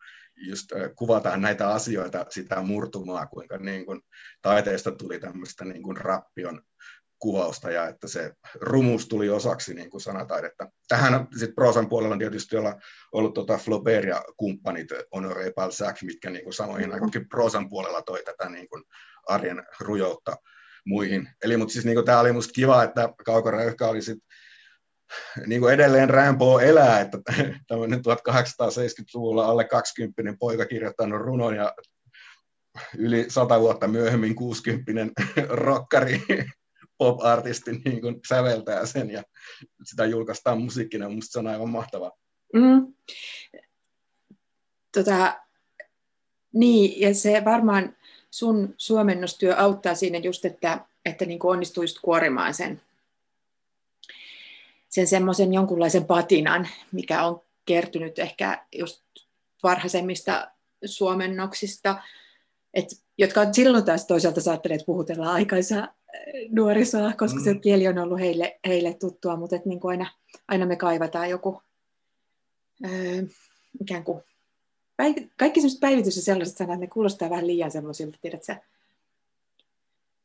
[0.47, 4.01] just kuvataan näitä asioita, sitä murtumaa, kuinka niin kuin
[4.41, 6.61] taiteesta tuli tämmöistä niin kuin rappion
[7.19, 10.67] kuvausta ja että se rumus tuli osaksi niin kuin sanataidetta.
[10.87, 12.75] Tähän sitten proosan puolella on tietysti olla,
[13.11, 18.23] ollut tota Flaubert ja kumppanit Honoré Balzac, mitkä niin kuin samoihin aikoihin proosan puolella toi
[18.23, 18.83] tätä niin kuin
[19.27, 20.35] arjen rujoutta
[20.85, 21.29] muihin.
[21.43, 24.28] Eli mutta siis niin tämä oli musta kiva, että Kaukoröyhkä oli sitten
[25.47, 27.17] niin kuin edelleen Rambo elää, että
[27.67, 31.73] tämmöinen 1870-luvulla alle 20 poika kirjoittanut runon ja
[32.97, 36.21] yli sata vuotta myöhemmin 60 rockari
[36.97, 39.23] pop-artisti niin kuin säveltää sen ja
[39.83, 41.09] sitä julkaistaan musiikkina.
[41.09, 42.11] Minusta se on aivan mahtavaa.
[42.53, 42.93] Mm.
[44.91, 45.39] Tota,
[46.53, 47.95] niin, ja se varmaan
[48.31, 52.81] sun suomennostyö auttaa siinä just, että, että niin kuin onnistuisit kuorimaan sen
[54.89, 59.03] sen semmoisen jonkunlaisen patinan, mikä on kertynyt ehkä just
[59.63, 60.51] varhaisemmista
[60.85, 62.01] suomennoksista,
[62.73, 62.85] et,
[63.17, 65.87] jotka silloin taas toisaalta saattelee puhutella aikaisa
[66.49, 67.43] nuorisoa, koska mm.
[67.43, 70.11] se kieli on ollut heille, heille tuttua, mutta et niin kuin aina,
[70.47, 71.61] aina me kaivataan joku
[72.85, 73.23] öö,
[73.81, 74.23] ikään kuin
[75.01, 78.55] päiv- kaikki sellaiset päivitys ja sellaiset sanat, ne kuulostaa vähän liian semmoisilta, tiedätkö,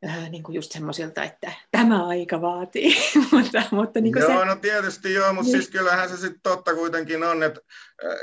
[0.09, 2.97] äh, niin kuin just semmoisilta, että tämä aika vaatii.
[3.33, 4.45] mutta, mutta niin kuin joo, se...
[4.45, 5.63] no tietysti joo, mutta niin.
[5.63, 7.61] siis kyllähän se sitten totta kuitenkin on, että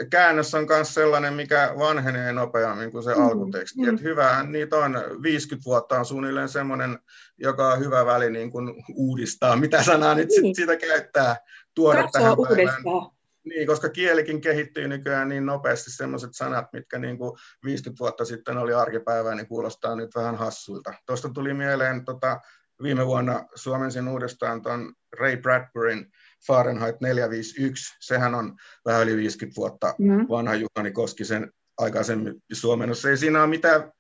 [0.10, 3.82] käännös on myös sellainen, mikä vanhenee nopeammin kuin se mm, alkuteksti.
[3.82, 3.90] Mm.
[3.90, 7.00] Että hyvähän niitä on, 50 vuotta on suunnilleen semmoinen,
[7.38, 10.46] joka on hyvä väli niin kuin uudistaa, mitä sanaa nyt niin.
[10.46, 11.36] sit siitä käyttää,
[11.74, 12.84] tuoda Katsoa tähän päivään.
[13.46, 18.58] Niin, koska kielikin kehittyy nykyään niin nopeasti, sellaiset sanat, mitkä niin kuin 50 vuotta sitten
[18.58, 20.94] oli arkipäivää, niin kuulostaa nyt vähän hassuilta.
[21.06, 22.40] Tuosta tuli mieleen, tota,
[22.84, 26.12] viime vuonna suomensin uudestaan tuon Ray Bradburyn
[26.48, 27.96] Fahrenheit 451.
[28.00, 30.26] Sehän on vähän yli 50 vuotta mm.
[30.30, 33.10] vanha Juhani Koskisen aikaisemmin suomennossa.
[33.10, 33.92] Ei siinä ole mitään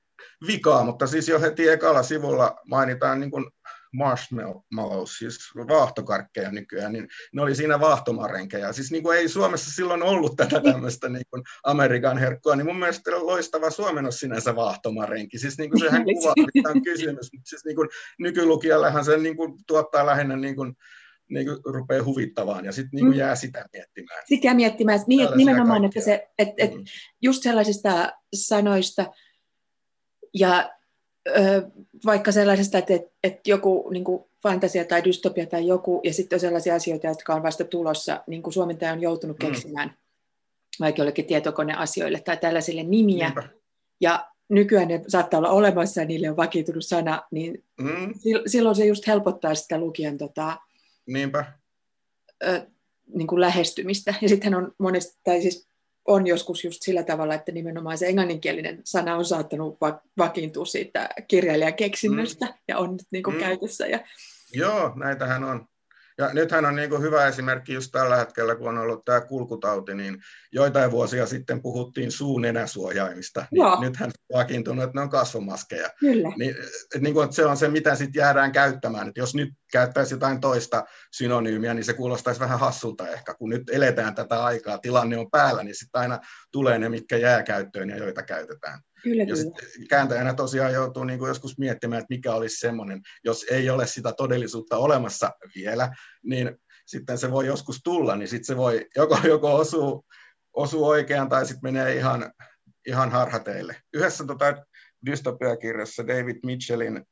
[0.47, 3.45] vikaa, mutta siis jo heti ekalla sivulla mainitaan niin kuin
[3.93, 8.73] marshmallows, siis vaahtokarkkeja nykyään, niin ne oli siinä vaahtomarenkeja.
[8.73, 10.73] Siis niin kuin ei Suomessa silloin ollut tätä niin.
[10.73, 15.37] tämmöistä niin kuin Amerikan herkkua, niin mun mielestä on loistava suomennos sinänsä vaahtomarenki.
[15.37, 19.37] Siis niin kuin sehän kuvaa, mitä on kysymys, mutta siis niin kuin nykylukijallehan se niin
[19.37, 20.73] kuin tuottaa lähinnä niin kuin
[21.29, 23.13] niin kuin rupeaa huvittavaan ja sitten niin mm.
[23.13, 24.23] jää sitä miettimään.
[24.27, 25.99] Sitten jää miettimään, niin, nimenomaan, kaikkia.
[25.99, 26.83] että, se, että, että mm.
[27.21, 29.05] just sellaisista sanoista
[30.33, 30.69] ja
[32.05, 36.39] vaikka sellaisesta, että, että joku niin kuin fantasia tai dystopia tai joku, ja sitten on
[36.39, 39.47] sellaisia asioita, jotka on vasta tulossa, niin kuin suomentaja on joutunut mm.
[39.47, 39.97] keksimään
[40.79, 43.49] vaikka jollekin tietokoneasioille tai tällaisille nimiä, Niinpä.
[44.01, 48.13] ja nykyään ne saattaa olla olemassa ja niille on vakiintunut sana, niin mm.
[48.45, 50.57] silloin se just helpottaa sitä lukijan tota,
[51.07, 51.45] Niinpä.
[52.43, 52.67] Ö,
[53.13, 54.13] niin kuin lähestymistä.
[54.21, 55.67] Ja sittenhän on monesti, tai siis
[56.07, 61.09] on joskus just sillä tavalla, että nimenomaan se englanninkielinen sana on saattanut va- vakiintua siitä
[61.27, 62.53] kirjailijan keksinnöstä mm.
[62.67, 63.39] ja on nyt niin kuin mm.
[63.39, 63.87] käytössä.
[63.87, 63.99] Ja...
[64.53, 65.65] Joo, näitähän on.
[66.21, 69.95] Ja nythän on niin kuin hyvä esimerkki just tällä hetkellä, kun on ollut tämä kulkutauti,
[69.95, 70.17] niin
[70.51, 73.45] joitain vuosia sitten puhuttiin suun enäsuojaimista.
[73.51, 75.89] Niin nythän on vakiintunut, että ne on kasvomaskeja.
[75.99, 76.29] Kyllä.
[76.37, 76.55] Niin,
[76.99, 79.07] niin kuin, että se on se, mitä sitten jäädään käyttämään.
[79.07, 83.33] Että jos nyt käyttäisi jotain toista synonyymiä, niin se kuulostaisi vähän hassulta ehkä.
[83.33, 86.19] Kun nyt eletään tätä aikaa, tilanne on päällä, niin sitten aina
[86.51, 88.79] tulee ne, mitkä jää käyttöön ja joita käytetään.
[89.03, 89.87] Kyllä, ja kyllä.
[89.89, 94.13] kääntäjänä tosiaan joutuu niin kuin joskus miettimään, että mikä olisi semmoinen, jos ei ole sitä
[94.17, 99.55] todellisuutta olemassa vielä, niin sitten se voi joskus tulla, niin sitten se voi joko, joko
[99.55, 100.05] osuu,
[100.53, 102.31] osuu oikeaan tai sitten menee ihan,
[102.87, 103.75] ihan harhateille.
[103.93, 104.65] Yhdessä tota
[105.05, 107.05] dystopiakirjassa David Mitchellin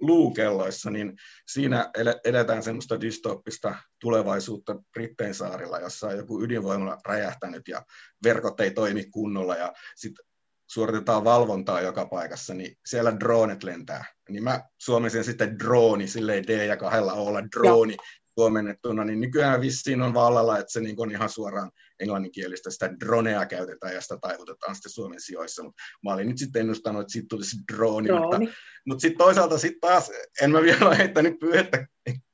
[0.00, 1.12] luukelloissa, niin
[1.48, 1.90] siinä
[2.24, 7.82] edetään semmoista dystoppista tulevaisuutta Brittein saarilla, jossa on joku ydinvoimala räjähtänyt ja
[8.24, 10.24] verkot ei toimi kunnolla ja sitten
[10.72, 14.04] suoritetaan valvontaa joka paikassa, niin siellä dronet lentää.
[14.28, 17.96] Niin mä suomisin sitten drooni, silleen D ja kahdella olla drooni
[18.38, 23.46] suomennettuna, niin nykyään vissiin on vallalla, että se niin on ihan suoraan englanninkielistä, sitä dronea
[23.46, 27.26] käytetään ja sitä taivutetaan sitten Suomen sijoissa, mutta mä olin nyt sitten ennustanut, että siitä
[27.30, 28.38] tulisi drooni, drooni.
[28.38, 28.56] mutta,
[28.86, 30.10] mutta sitten toisaalta sitten taas,
[30.42, 31.86] en mä vielä ole heittänyt pyydettä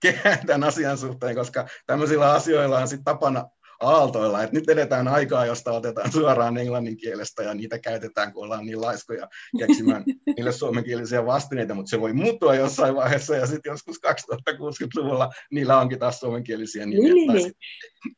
[0.03, 3.45] kehään tämän asian suhteen, koska tämmöisillä asioilla on sitten tapana
[3.81, 8.67] aaltoilla, että nyt edetään aikaa, josta otetaan suoraan englannin kielestä ja niitä käytetään, kun ollaan
[8.67, 10.05] niin laiskoja keksimään
[10.37, 15.99] niille suomenkielisiä vastineita, mutta se voi muuttua jossain vaiheessa ja sitten joskus 2060-luvulla niillä onkin
[15.99, 17.15] taas suomenkielisiä nimiä.
[17.15, 17.53] Niin, niin.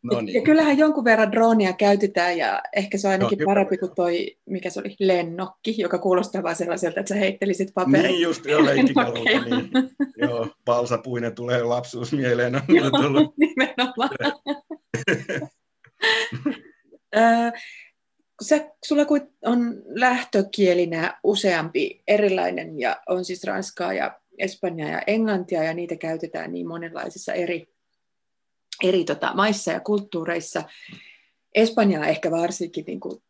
[0.02, 0.34] No niin.
[0.34, 4.36] Ja kyllähän jonkun verran dronia käytetään ja ehkä se on ainakin no, parempi kuin toi,
[4.46, 8.02] mikä se oli, lennokki, joka kuulostaa vaan sellaiselta, että sä heittelisit paperin.
[8.02, 8.88] Niin just, joo, niin.
[10.16, 12.54] Joo, balsapuinen tulee lapsuus mieleen.
[12.54, 13.34] On joo, tullut.
[13.36, 14.10] nimenomaan.
[18.40, 19.02] Se, sulla
[19.44, 26.52] on lähtökielinä useampi erilainen ja on siis ranskaa ja espanjaa ja englantia ja niitä käytetään
[26.52, 27.66] niin monenlaisissa eri,
[28.84, 30.62] eri tota, maissa ja kulttuureissa.
[31.54, 33.22] Espanjaa ehkä varsinkin niin kuin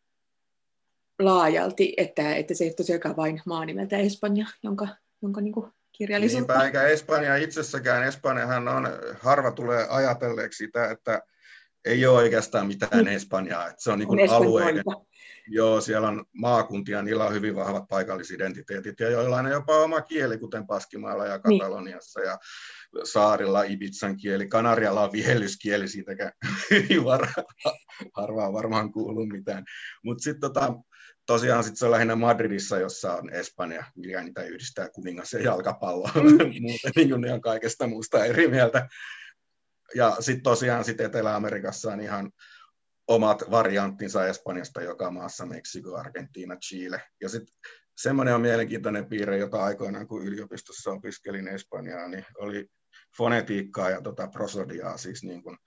[1.18, 4.88] laajalti, että, että se ei tosiaankaan vain maa nimeltä Espanja, jonka,
[5.22, 6.52] jonka niin kuin kirjallisuutta.
[6.52, 8.04] Niinpä, eikä Espanja itsessäkään.
[8.04, 8.88] Espanjahan on,
[9.20, 11.22] harva tulee ajatelleeksi sitä, että
[11.84, 13.06] ei ole oikeastaan mitään mm.
[13.06, 13.68] Espanjaa.
[13.68, 14.84] Että se on, niin alueiden.
[15.48, 20.38] Joo, siellä on maakuntia, niillä on hyvin vahvat paikallisidentiteetit ja joillain on jopa oma kieli,
[20.38, 21.58] kuten Paskimaalla ja niin.
[21.60, 22.38] Kataloniassa ja
[23.04, 24.48] saarilla Ibizan kieli.
[24.48, 26.32] Kanarialla on vihellyskieli, siitäkään
[28.16, 29.64] harvaa varmaan kuullut mitään.
[30.04, 30.74] Mutta sitten tota,
[31.26, 36.10] tosiaan sit se on lähinnä Madridissa, jossa on Espanja, mikä niitä yhdistää kuningas ja jalkapallo.
[36.14, 36.22] Mm.
[36.62, 38.88] Muuten niin ne on kaikesta muusta eri mieltä
[39.94, 42.30] ja sitten tosiaan sit Etelä-Amerikassa on ihan
[43.08, 47.02] omat varianttinsa Espanjasta joka maassa, Meksiko, Argentiina, Chile.
[47.20, 47.54] Ja sitten
[47.96, 52.66] semmoinen on mielenkiintoinen piirre, jota aikoinaan kun yliopistossa opiskelin Espanjaa, niin oli
[53.16, 55.58] fonetiikkaa ja tota prosodiaa, siis niin kun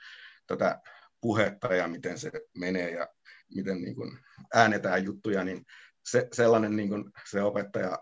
[0.48, 0.80] tätä
[1.22, 3.08] puhetta ja miten se menee ja
[3.56, 4.20] miten niin kun
[4.54, 5.66] äänetään juttuja, niin
[6.06, 8.00] se, sellainen niin kun se opettaja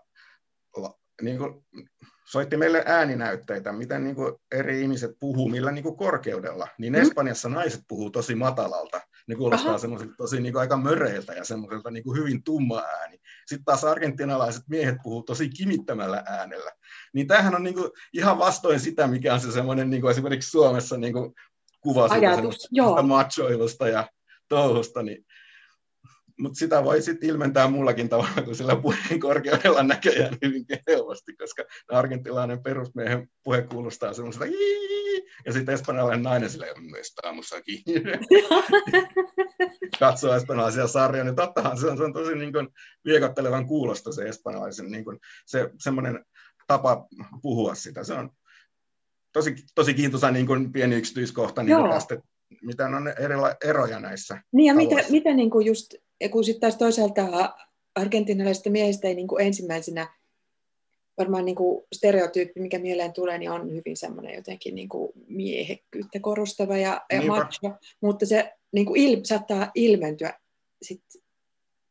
[1.22, 1.64] niin kun
[2.24, 6.68] soitti meille ääninäytteitä, miten niin kuin eri ihmiset puhuu, millä niin kuin korkeudella.
[6.78, 7.00] Niin mm.
[7.00, 9.00] Espanjassa naiset puhuu tosi matalalta.
[9.28, 13.18] Ne kuulostaa semmoisilta tosi niin kuin aika möreiltä ja semmoiselta niin kuin hyvin tumma ääni.
[13.46, 16.70] Sitten taas argentinalaiset miehet puhuu tosi kimittämällä äänellä.
[17.14, 20.50] Niin tämähän on niin kuin ihan vastoin sitä, mikä on se semmoinen niin kuin esimerkiksi
[20.50, 21.34] Suomessa niin kuin
[21.80, 24.08] kuva siitä machoilusta ja
[24.48, 25.02] touhusta.
[25.02, 25.24] Niin
[26.38, 31.64] mutta sitä voi sitten ilmentää mullakin tavalla kuin sillä puheen korkeudella näköjään hyvin helposti, koska
[31.88, 34.44] argentinalainen perusmiehen puhe kuulostaa semmoista
[35.46, 36.66] ja sitten espanjalainen nainen sille
[37.22, 37.82] aamussakin
[39.98, 42.68] katsoo espanjalaisia sarjoja, niin tottahan se on, se on tosi niin kuin
[43.04, 46.24] viekottelevan kuulosta se espanjalaisen niin kuin, se, semmoinen
[46.66, 47.06] tapa
[47.42, 48.04] puhua sitä.
[48.04, 48.30] Se on
[49.32, 52.18] tosi, tosi kiintoisa niin kuin pieni yksityiskohta niin tästä,
[52.62, 54.42] mitä on erila, eroja näissä.
[54.52, 57.54] Niin ja mitä, mitä niin kuin just ja kun sitten taas toisaalta
[57.94, 60.08] argentinalaisista miehistä ei niin kuin ensimmäisenä,
[61.18, 66.20] varmaan niin kuin stereotyyppi, mikä mieleen tulee, niin on hyvin semmoinen jotenkin niin kuin miehekkyyttä
[66.20, 70.38] korostava ja, ja macho, mutta se niin kuin il, saattaa ilmentyä
[70.82, 71.02] sit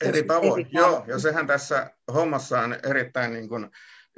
[0.03, 0.65] eri tavoin.
[0.65, 3.69] Eri Joo, ja sehän tässä hommassa on erittäin niin kuin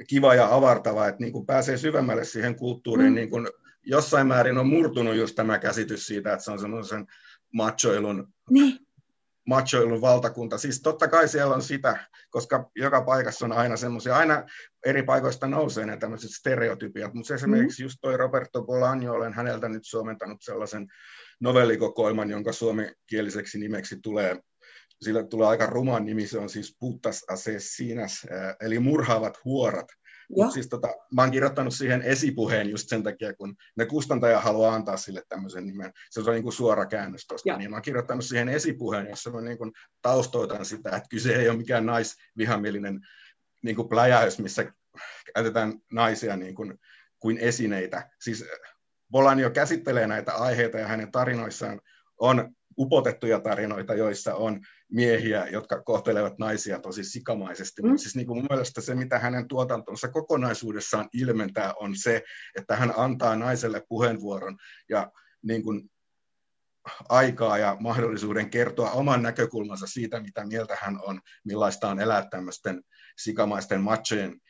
[0.08, 3.14] kiva ja avartava, että niin kuin pääsee syvemmälle siihen kulttuuriin, mm.
[3.14, 3.48] niin kuin
[3.82, 7.06] jossain määrin on murtunut just tämä käsitys siitä, että se on semmoisen
[7.52, 8.83] machoilun niin
[9.46, 10.58] machoilun valtakunta.
[10.58, 14.44] Siis totta kai siellä on sitä, koska joka paikassa on aina semmoisia, aina
[14.86, 17.84] eri paikoista nousee ne tämmöiset stereotypiat, mutta esimerkiksi mm.
[17.84, 20.86] just toi Roberto Bolaño, olen häneltä nyt suomentanut sellaisen
[21.40, 24.40] novellikokoelman, jonka suomenkieliseksi nimeksi tulee
[25.02, 28.26] sillä tulee aika ruman nimi, se on siis Putas Assassinas,
[28.60, 29.86] eli murhaavat huorat.
[30.30, 34.74] Mut siis tota, mä oon kirjoittanut siihen esipuheen just sen takia, kun ne kustantaja haluaa
[34.74, 35.92] antaa sille tämmöisen nimen.
[36.10, 37.56] Se on niin kuin suora käännös tuosta.
[37.56, 41.48] Niin mä oon kirjoittanut siihen esipuheen, jossa mä niin kuin taustoitan sitä, että kyse ei
[41.48, 43.00] ole mikään naisvihamielinen
[43.62, 44.72] niin kuin pläjäys, missä
[45.34, 46.78] käytetään naisia niin kuin,
[47.18, 48.10] kuin esineitä.
[48.20, 48.44] Siis
[49.10, 51.80] Bolanio käsittelee näitä aiheita ja hänen tarinoissaan
[52.18, 54.60] on upotettuja tarinoita, joissa on
[54.92, 57.82] miehiä, jotka kohtelevat naisia tosi sikamaisesti.
[57.82, 57.88] Mm.
[57.88, 62.22] Mutta siis niin kuin mun mielestä se, mitä hänen tuotantonsa kokonaisuudessaan ilmentää, on se,
[62.58, 64.56] että hän antaa naiselle puheenvuoron
[64.88, 65.10] ja
[65.42, 65.90] niin kuin
[67.08, 72.82] aikaa ja mahdollisuuden kertoa oman näkökulmansa siitä, mitä mieltä hän on, millaista on elää tämmöisten
[73.18, 74.40] sikamaisten matchojen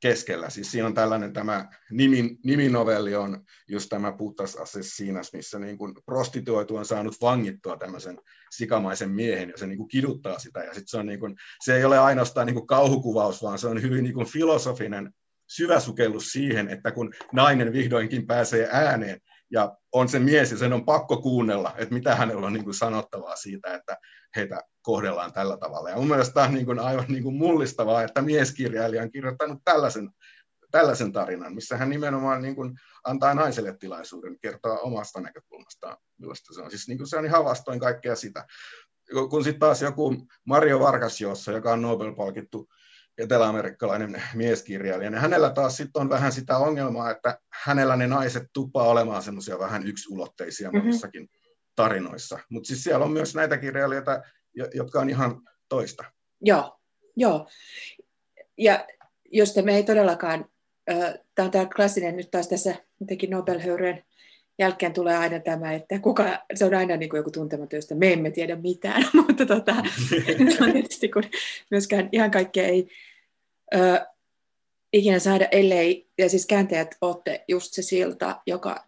[0.00, 0.50] keskellä.
[0.50, 5.94] Siis siinä on tällainen tämä nimi, niminovelli on just tämä Putas Assassinas, missä niin kuin
[6.06, 10.60] prostituoitu on saanut vangittua tämmöisen sikamaisen miehen ja se niin kuin kiduttaa sitä.
[10.60, 13.66] Ja sit se, on niin kuin, se ei ole ainoastaan niin kuin kauhukuvaus, vaan se
[13.66, 15.12] on hyvin niin kuin filosofinen
[15.48, 20.72] syvä sukellus siihen, että kun nainen vihdoinkin pääsee ääneen, ja on se mies, ja sen
[20.72, 23.96] on pakko kuunnella, että mitä hänellä on niin kuin sanottavaa siitä, että
[24.36, 25.90] heitä kohdellaan tällä tavalla.
[25.90, 29.58] Ja mun mielestä tämä on niin kuin aivan niin kuin mullistavaa, että mieskirjailija on kirjoittanut
[29.64, 30.10] tällaisen,
[30.70, 36.62] tällaisen tarinan, missä hän nimenomaan niin kuin antaa naiselle tilaisuuden kertoa omasta näkökulmastaan, millaista se
[36.62, 36.70] on.
[36.70, 38.46] Siis niin kuin se on ihan vastoin kaikkea sitä.
[39.30, 42.68] Kun sitten taas joku Mario Vargas Jossa, joka on Nobel-palkittu
[43.18, 48.88] eteläamerikkalainen mieskirjailija, niin hänellä taas sitten on vähän sitä ongelmaa, että hänellä ne naiset tuppaa
[48.88, 50.86] olemaan semmoisia vähän yksulotteisia mm-hmm.
[50.86, 51.28] monissakin
[51.76, 52.38] tarinoissa.
[52.50, 54.22] Mutta siis siellä on myös näitä kirjailijoita,
[54.74, 56.04] jotka on ihan toista.
[56.40, 56.78] Joo,
[57.16, 57.48] joo.
[58.58, 58.86] Ja
[59.32, 60.44] jos me ei todellakaan,
[61.34, 63.60] tämä on tämä klassinen nyt taas tässä jotenkin nobel
[64.58, 68.12] jälkeen tulee aina tämä, että kuka, se on aina niin kuin joku tuntematon, josta me
[68.12, 69.72] emme tiedä mitään, mutta tota,
[70.62, 71.24] on tietysti kun
[71.70, 72.88] myöskään ihan kaikkea ei
[73.74, 74.06] ö,
[74.92, 78.84] ikinä saada, ellei, ja siis kääntäjät olette just se silta, joka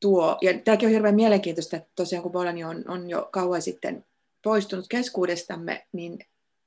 [0.00, 4.04] tuo, ja tämäkin on hirveän mielenkiintoista, että tosiaan kun Bolani on, on jo kauan sitten
[4.44, 6.18] poistunut keskuudestamme, niin,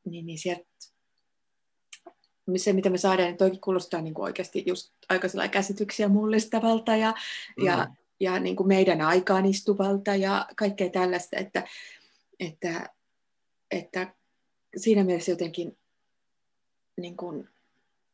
[0.06, 0.66] niin, niin sieltä
[2.56, 7.14] se, mitä me saadaan, niin toikin kuulostaa niin kuin oikeasti just aika käsityksiä mullistavalta ja,
[7.58, 7.66] mm.
[7.66, 7.88] ja,
[8.20, 11.68] ja niin kuin meidän aikaan istuvalta ja kaikkea tällaista, että,
[12.40, 12.90] että,
[13.72, 14.14] että
[14.78, 15.78] siinä mielessä jotenkin
[16.98, 17.50] niin kuin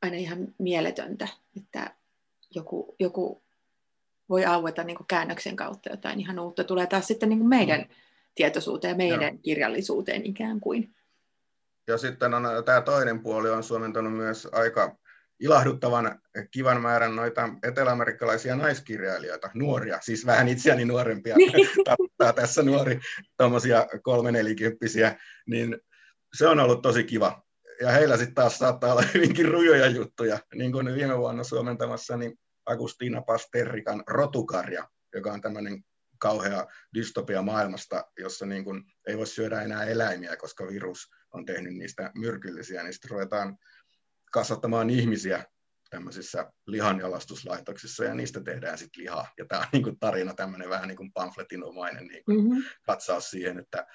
[0.02, 1.96] aina ihan mieletöntä, että
[2.56, 3.42] joku, joku
[4.30, 6.64] voi aueta niin kuin käännöksen kautta jotain ihan uutta.
[6.64, 7.96] Tulee taas sitten niin kuin meidän mm.
[8.36, 9.42] Tietoisuuteen, meidän Joo.
[9.44, 10.96] kirjallisuuteen ikään kuin.
[11.88, 14.98] Ja sitten on tämä toinen puoli on suomentanut myös aika
[15.40, 16.20] ilahduttavan
[16.52, 21.70] kivan määrän noita eteläamerikkalaisia naiskirjailijoita, nuoria, siis vähän itseäni nuorempia, niin.
[21.86, 23.00] tarkoittaa tässä nuori,
[23.38, 25.16] tuommoisia kolmenelikymppisiä,
[25.48, 25.78] niin
[26.38, 27.44] se on ollut tosi kiva.
[27.82, 32.40] Ja heillä sitten taas saattaa olla hyvinkin rujoja juttuja, niin kuin viime vuonna suomentamassa niin
[32.66, 35.84] Agustina Pasterrikan Rotukarja, joka on tämmöinen
[36.24, 41.74] kauhea dystopia maailmasta, jossa niin kuin ei voi syödä enää eläimiä, koska virus on tehnyt
[41.74, 43.58] niistä myrkyllisiä, niin sitten ruvetaan
[44.32, 45.44] kasvattamaan ihmisiä
[45.90, 49.28] tämmöisissä lihanjalastuslaitoksissa ja niistä tehdään sitten lihaa.
[49.38, 52.64] Ja tämä on niin kuin tarina tämmöinen vähän niin kuin pamfletinomainen niin kuin mm-hmm.
[52.86, 53.86] katsaus siihen, että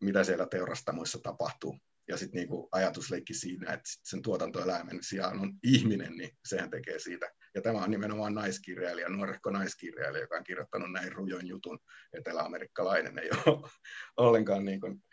[0.00, 1.78] mitä siellä teurastamoissa tapahtuu.
[2.08, 7.26] Ja sitten niin ajatusleikki siinä, että sen tuotantoeläimen sijaan on ihminen, niin sehän tekee siitä.
[7.54, 11.78] Ja tämä on nimenomaan naiskirjailija, nuorehko naiskirjailija, joka on kirjoittanut näin rujon jutun.
[12.12, 13.70] Etelä-amerikkalainen ei ole
[14.16, 15.04] ollenkaan niin kuin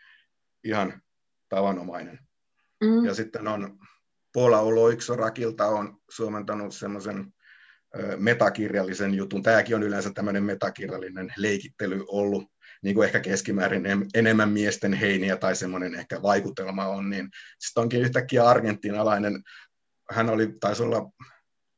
[0.64, 1.02] ihan
[1.48, 2.18] tavanomainen.
[2.80, 3.04] Mm.
[3.04, 3.78] Ja sitten on
[4.32, 7.32] Paula Oloiksorakilta on suomentanut semmoisen
[8.16, 9.42] metakirjallisen jutun.
[9.42, 12.44] Tämäkin on yleensä tämmöinen metakirjallinen leikittely ollut,
[12.82, 18.00] niin kuin ehkä keskimäärin enemmän miesten heiniä tai semmoinen ehkä vaikutelma on, niin sitten onkin
[18.00, 19.42] yhtäkkiä argentinalainen,
[20.10, 21.10] hän oli, taisi olla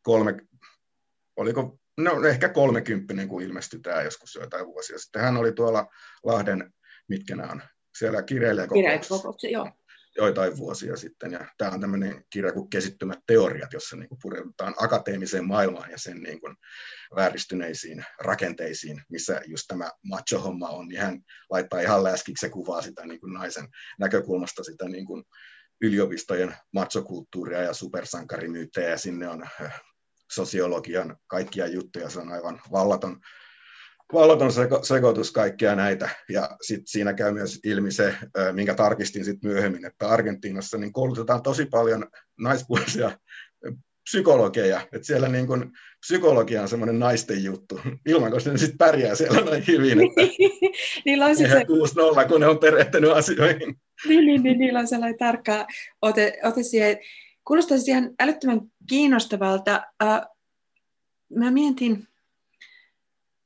[0.03, 0.37] kolme,
[1.39, 5.23] oliko, no ehkä kolmekymppinen, kun ilmestyi tämä joskus joitain vuosia sitten.
[5.23, 5.87] Hän oli tuolla
[6.25, 6.75] Lahden,
[7.09, 7.63] mitkä nämä on,
[7.99, 9.49] siellä kirjailijakokouksessa.
[9.49, 9.69] joo
[10.19, 11.33] joitain vuosia sitten.
[11.33, 15.99] Ja tämä on tämmöinen kirja kuin Kesittymät teoriat, jossa niin kuin pureudutaan akateemiseen maailmaan ja
[15.99, 16.57] sen niin kuin
[17.17, 21.21] vääristyneisiin rakenteisiin, missä just tämä macho-homma on, niin hän
[21.51, 25.25] laittaa ihan läskiksi ja kuvaa sitä niin kuin naisen näkökulmasta sitä niin kuin
[25.83, 29.47] yliopistojen machokulttuuria ja supersankarimyyttejä, ja sinne on
[30.33, 33.21] sosiologian kaikkia juttuja, se on aivan vallaton
[34.13, 36.09] vallaton seko, sekoitus kaikkia näitä.
[36.29, 38.15] Ja sit siinä käy myös ilmi se,
[38.53, 42.07] minkä tarkistin sit myöhemmin, että Argentiinassa niin koulutetaan tosi paljon
[42.41, 43.19] naispuolisia
[44.11, 45.71] psykologeja, että siellä niin kuin,
[46.01, 50.21] psykologia on semmoinen naisten juttu, ilman kun ne sitten pärjää siellä noin hyvin, että
[51.05, 51.59] niillä on sit se...
[52.25, 53.77] 6-0, kun ne on perehtynyt asioihin.
[54.09, 55.67] niin, niin, niin, niillä on sellainen tarkka
[56.03, 56.99] ote, ote siihen.
[57.49, 59.83] Kuulostaisi ihan älyttömän kiinnostavalta.
[61.35, 62.09] Mä mietin,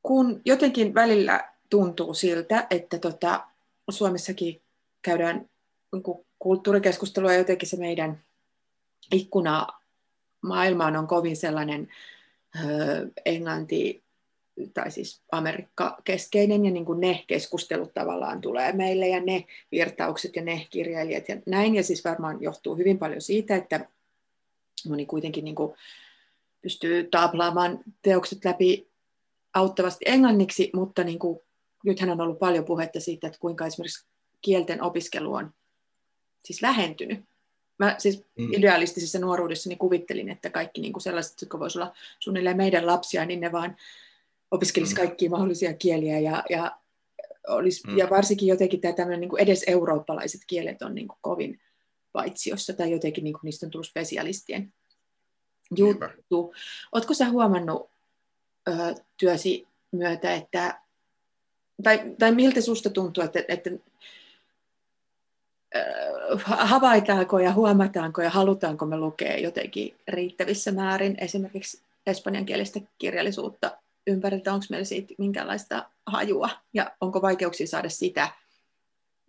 [0.03, 3.47] kun jotenkin välillä tuntuu siltä, että tota,
[3.91, 4.63] Suomessakin
[5.03, 5.51] käydään
[6.39, 8.25] kulttuurikeskustelua jotenkin se meidän
[9.13, 9.67] ikkuna
[10.41, 11.89] maailmaan on kovin sellainen
[13.25, 14.02] englanti
[14.75, 20.43] tai siis Amerikka-keskeinen ja niin kuin ne keskustelut tavallaan tulee meille ja ne virtaukset ja
[20.43, 21.75] ne kirjailijat ja näin.
[21.75, 23.89] Ja siis varmaan johtuu hyvin paljon siitä, että
[24.89, 25.75] moni kuitenkin niin kuin
[26.63, 28.89] pystyy taaplaamaan teokset läpi
[29.55, 31.41] auttavasti englanniksi, mutta niin kuin,
[31.85, 34.07] nythän on ollut paljon puhetta siitä, että kuinka esimerkiksi
[34.41, 35.55] kielten opiskelu on
[36.45, 37.25] siis vähentynyt.
[37.79, 38.53] Mä siis mm.
[38.53, 43.41] idealistisessa nuoruudessani kuvittelin, että kaikki niin kuin sellaiset, jotka voisivat olla suunnilleen meidän lapsia, niin
[43.41, 43.77] ne vaan
[44.53, 45.07] opiskelisivat mm.
[45.07, 46.79] kaikkia mahdollisia kieliä ja, ja,
[47.49, 47.99] olisi, mm.
[47.99, 51.61] ja varsinkin jotenkin tämä tämmöinen niin edes eurooppalaiset kielet on niin kuin kovin
[52.13, 54.73] paitsiossa tai jotenkin niin kuin niistä on tullut spesialistien
[55.77, 56.55] juttu.
[56.93, 57.91] Oletko sä huomannut
[58.69, 58.73] ö,
[59.17, 60.81] työsi myötä, että,
[61.83, 63.71] tai, tai miltä susta tuntuu, että, että
[66.45, 74.67] havaitaanko ja huomataanko ja halutaanko me lukea jotenkin riittävissä määrin esimerkiksi espanjankielistä kirjallisuutta ympäriltä, onko
[74.71, 78.29] meillä siitä minkälaista hajua ja onko vaikeuksia saada sitä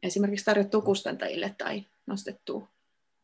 [0.04, 2.68] esimerkiksi tarjottua kustantajille tai nostettua?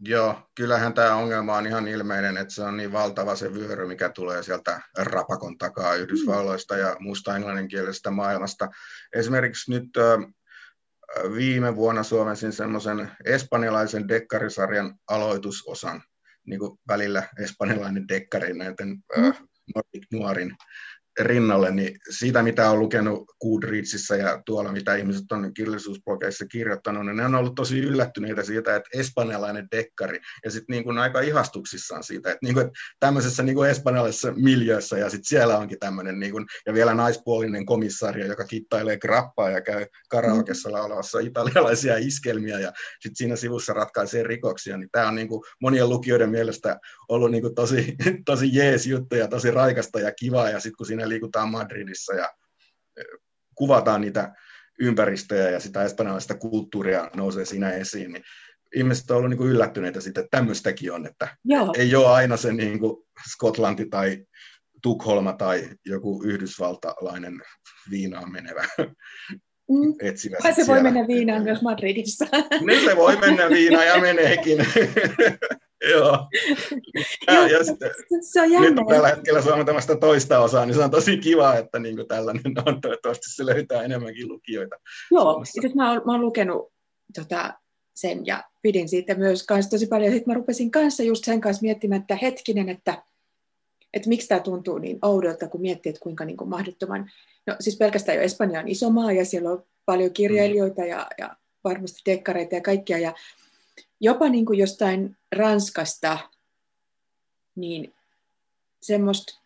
[0.06, 4.10] Joo, kyllähän tämä ongelma on ihan ilmeinen, että se on niin valtava se vyöry, mikä
[4.10, 8.70] tulee sieltä rapakon takaa Yhdysvalloista ja muusta englanninkielisestä maailmasta.
[9.14, 9.90] Esimerkiksi nyt
[11.36, 16.02] viime vuonna suomensin semmoisen espanjalaisen dekkarisarjan aloitusosan,
[16.46, 19.34] niin kuin välillä espanjalainen dekkari näiden mm.
[19.76, 20.56] Nordic Noirin
[21.20, 27.18] rinnalle, niin siitä mitä on lukenut Goodreadsissa ja tuolla mitä ihmiset on kirjallisuusblogeissa kirjoittanut, niin
[27.18, 32.04] ne on ollut tosi yllättyneitä siitä, että espanjalainen dekkari, ja sitten niin kuin aika ihastuksissaan
[32.04, 36.20] siitä, että, niin kuin, että tämmöisessä niin kuin espanjalaisessa miljöössä, ja sitten siellä onkin tämmöinen,
[36.20, 42.60] niin kuin, ja vielä naispuolinen komissario, joka kittailee grappaa ja käy karaokessa laulavassa italialaisia iskelmiä,
[42.60, 47.32] ja sitten siinä sivussa ratkaisee rikoksia, niin tämä on niin kuin monien lukijoiden mielestä ollut
[47.32, 47.96] niin kuin tosi,
[48.26, 52.34] tosi jees juttu ja tosi raikasta ja kivaa, ja sitten kun siinä liikutaan Madridissa ja
[52.98, 53.02] e,
[53.56, 54.34] kuvataan niitä
[54.80, 58.24] ympäristöjä ja sitä espanjalaista kulttuuria nousee siinä esiin, niin
[58.76, 61.74] ihmiset ovat olleet niin yllättyneitä siitä, että tämmöistäkin on, että Joo.
[61.78, 64.26] ei ole aina se niin kuin Skotlanti tai
[64.82, 67.42] Tukholma tai joku yhdysvaltalainen
[67.90, 68.64] viinaan menevä
[69.70, 69.94] mm.
[70.02, 70.38] etsivä.
[70.42, 70.74] se siellä.
[70.74, 72.26] voi mennä viinaan myös Madridissa.
[72.62, 74.58] Nyt se voi mennä viinaan ja meneekin.
[75.92, 76.28] Joo.
[77.28, 78.70] Ja, ja sitten, se on jännä.
[78.70, 82.54] Nyt tällä hetkellä saamme tämmöistä toista osaa, niin se on tosi kiva, että niin tällainen
[82.66, 82.82] on.
[82.82, 84.76] Toivottavasti se löytää enemmänkin lukijoita.
[85.12, 86.74] Joo, sitten mä oon, mä oon lukenut
[87.16, 87.54] tota,
[87.94, 90.14] sen ja pidin siitä myös kanssa tosi paljon.
[90.14, 93.04] Sitten mä rupesin kanssa just sen kanssa miettimään, että hetkinen, että,
[93.94, 97.12] että miksi tämä tuntuu niin oudolta, kun miettii, että kuinka niin kuin mahdottoman...
[97.48, 101.36] No siis pelkästään jo Espanja on iso maa ja siellä on paljon kirjailijoita ja, ja
[101.64, 102.98] varmasti dekkareita ja kaikkia.
[102.98, 103.14] Ja
[104.00, 106.20] jopa niin kuin jostain Ranskasta,
[107.56, 107.94] niin
[108.82, 109.40] semmoista,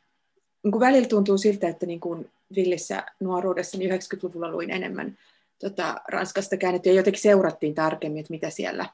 [0.64, 5.18] niin kuin välillä tuntuu siltä, että niin kuin villissä nuoruudessa niin 90-luvulla luin enemmän
[5.60, 8.90] tota, Ranskasta käännetty ja jotenkin seurattiin tarkemmin, että mitä siellä,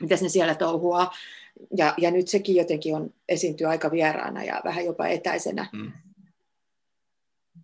[0.00, 1.14] mitä ne siellä touhuaa.
[1.76, 5.92] Ja, ja nyt sekin jotenkin on esiintyy aika vieraana ja vähän jopa etäisenä mm.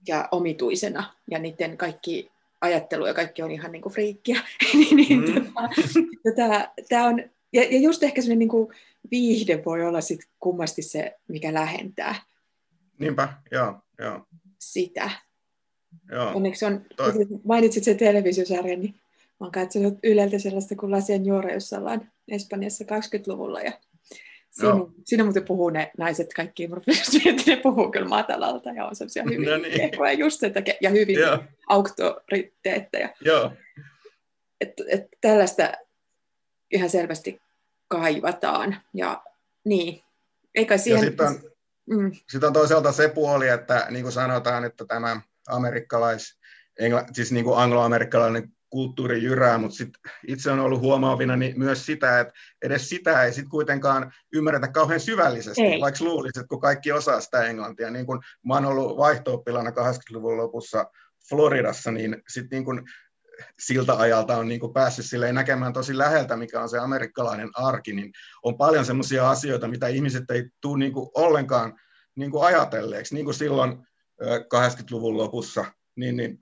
[0.07, 1.15] ja omituisena.
[1.31, 2.31] Ja niiden kaikki
[2.61, 4.41] ajattelu ja kaikki on ihan niin kuin friikkiä.
[4.75, 5.35] niin, mm.
[5.35, 5.69] tota,
[6.25, 8.75] tota, tämä on, ja, ja just ehkä sellainen niin kuin
[9.11, 12.15] viihde voi olla sit kummasti se, mikä lähentää.
[12.99, 14.27] Niinpä, joo, joo.
[14.59, 15.11] Sitä.
[16.13, 16.33] Joo.
[16.35, 17.13] Onneksi on, Toi...
[17.45, 18.95] mainitsit sen televisiosarjan, niin
[19.41, 23.61] mä oon katsonut Yleltä sellaista kuin Lasien Juora, jossa ollaan Espanjassa 20-luvulla.
[23.61, 23.73] Ja
[24.59, 24.91] Siinä, no.
[25.05, 26.69] siinä muuten puhuu ne naiset kaikki,
[27.47, 30.19] ne puhuu kyllä matalalta ja on sellaisia hyvin no niin.
[30.19, 31.39] just sen takia, ja hyvin Joo.
[31.69, 33.09] auktoriteetteja.
[33.21, 33.53] Joo.
[34.61, 35.73] Et, et tällaista
[36.71, 37.41] ihan selvästi
[37.89, 38.77] kaivataan.
[38.95, 39.23] Ja
[39.65, 40.03] niin,
[40.55, 41.05] eikä siihen...
[41.05, 41.41] sitten on,
[41.87, 42.13] mm.
[42.29, 46.39] sit on toisaalta se puoli, että niin kuin sanotaan, että tämä amerikkalais,
[46.79, 49.91] engla, siis niin kuin angloamerikkalainen kulttuuri jyrää, mutta sit
[50.27, 55.01] itse on ollut huomaavina niin myös sitä, että edes sitä ei sit kuitenkaan ymmärretä kauhean
[55.01, 55.81] syvällisesti, ei.
[55.81, 57.91] vaikka luulisi, että kun kaikki osaa sitä englantia.
[57.91, 60.87] Niin kun mä oon ollut vaihto 80-luvun lopussa
[61.29, 62.85] Floridassa, niin sitten niin kun
[63.59, 67.93] siltä ajalta on niin kuin päässyt silleen näkemään tosi läheltä, mikä on se amerikkalainen arki,
[67.93, 68.13] niin
[68.43, 71.81] on paljon semmoisia asioita, mitä ihmiset ei tule niin kuin ollenkaan
[72.15, 73.15] niin kuin ajatelleeksi.
[73.15, 73.87] Niin kuin silloin
[74.55, 75.65] 80-luvun lopussa,
[75.97, 76.39] niin, niin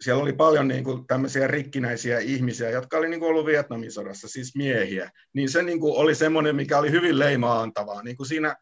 [0.00, 4.28] siellä oli paljon niin kuin tämmöisiä rikkinäisiä ihmisiä, jotka oli niin kuin ollut Vietnamin sodassa,
[4.28, 5.10] siis miehiä.
[5.32, 8.02] Niin se niin kuin oli semmoinen, mikä oli hyvin leimaantavaa.
[8.02, 8.56] Niin kuin siinä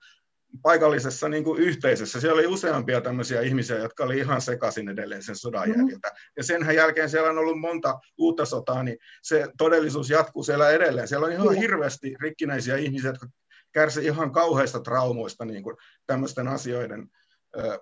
[0.62, 2.20] paikallisessa niin kuin yhteisössä.
[2.20, 5.74] Siellä oli useampia tämmöisiä ihmisiä, jotka oli ihan sekaisin edelleen sen sodan mm.
[5.78, 6.12] jäljiltä.
[6.36, 11.08] Ja sen jälkeen siellä on ollut monta uutta sotaa, niin se todellisuus jatkuu siellä edelleen.
[11.08, 11.54] Siellä on ihan mm.
[11.54, 13.26] hirveästi rikkinäisiä ihmisiä, jotka
[13.72, 15.76] kärsivät ihan kauheista traumoista niin kuin
[16.06, 17.08] tämmöisten asioiden
[17.56, 17.80] ö,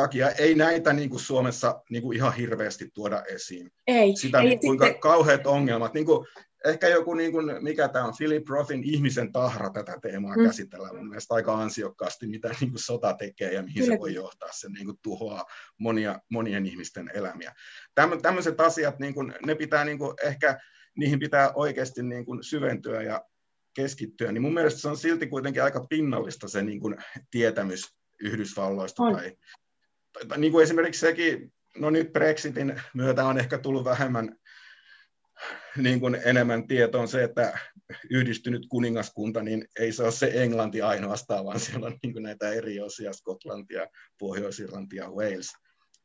[0.00, 0.30] takia.
[0.30, 3.70] Ei näitä niin kuin Suomessa niin kuin ihan hirveästi tuoda esiin.
[3.86, 4.16] Ei.
[4.16, 5.00] Sitä, ei, niin, kuinka sitten...
[5.00, 5.94] kauheat ongelmat.
[5.94, 6.26] Niin kuin,
[6.64, 10.44] ehkä joku, niin kuin, mikä tämä on, Philip Rothin ihmisen tahra tätä teemaa mm.
[10.44, 13.94] käsitellään mun mielestä aika ansiokkaasti, mitä niin kuin sota tekee ja mihin Kyllä.
[13.94, 14.48] se voi johtaa.
[14.52, 15.44] Se niin kuin, tuhoaa
[15.78, 17.54] monia, monien ihmisten elämiä.
[18.22, 20.58] Tämmöiset asiat, niin kuin, ne pitää niin kuin, ehkä,
[20.96, 23.24] niihin pitää oikeasti niin kuin, syventyä ja
[23.74, 26.96] keskittyä, niin mun mielestä se on silti kuitenkin aika pinnallista se niin kuin,
[27.30, 29.02] tietämys Yhdysvalloista.
[29.02, 29.14] On.
[29.14, 29.36] Tai,
[30.36, 34.36] niin kuin esimerkiksi sekin, no nyt Brexitin myötä on ehkä tullut vähemmän
[35.76, 37.58] niin kuin enemmän tietoon se, että
[38.10, 42.52] yhdistynyt kuningaskunta, niin ei se ole se Englanti ainoastaan, vaan siellä on niin kuin näitä
[42.52, 43.86] eri osia, Skotlantia,
[44.18, 45.52] Pohjois-Irlantia, Wales.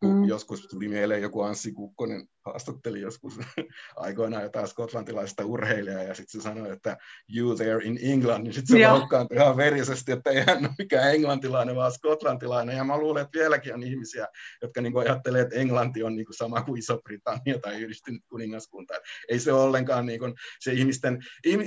[0.07, 0.23] Mm.
[0.23, 3.39] Joskus tuli mieleen joku Anssi Kukkonen haastatteli joskus
[3.95, 6.97] aikoinaan jotain skotlantilaista urheilijaa ja sitten se sanoi, että
[7.35, 11.15] you there in England, niin sitten se loukkaantui ihan verisesti, että ei hän ole mikään
[11.15, 12.77] englantilainen, vaan skotlantilainen.
[12.77, 14.27] Ja mä luulen, että vieläkin on ihmisiä,
[14.61, 18.93] jotka niin ajattelee, että Englanti on niin kuin sama kuin Iso-Britannia tai yhdistynyt kuningaskunta.
[19.29, 21.19] Ei se ollenkaan niin kuin se ihmisten,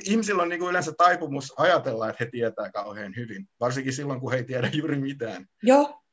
[0.05, 4.33] ihmisillä on niin kuin yleensä taipumus ajatella, että he tietää kauhean hyvin, varsinkin silloin, kun
[4.33, 5.47] he ei tiedä juuri mitään.
[5.63, 6.06] Joo,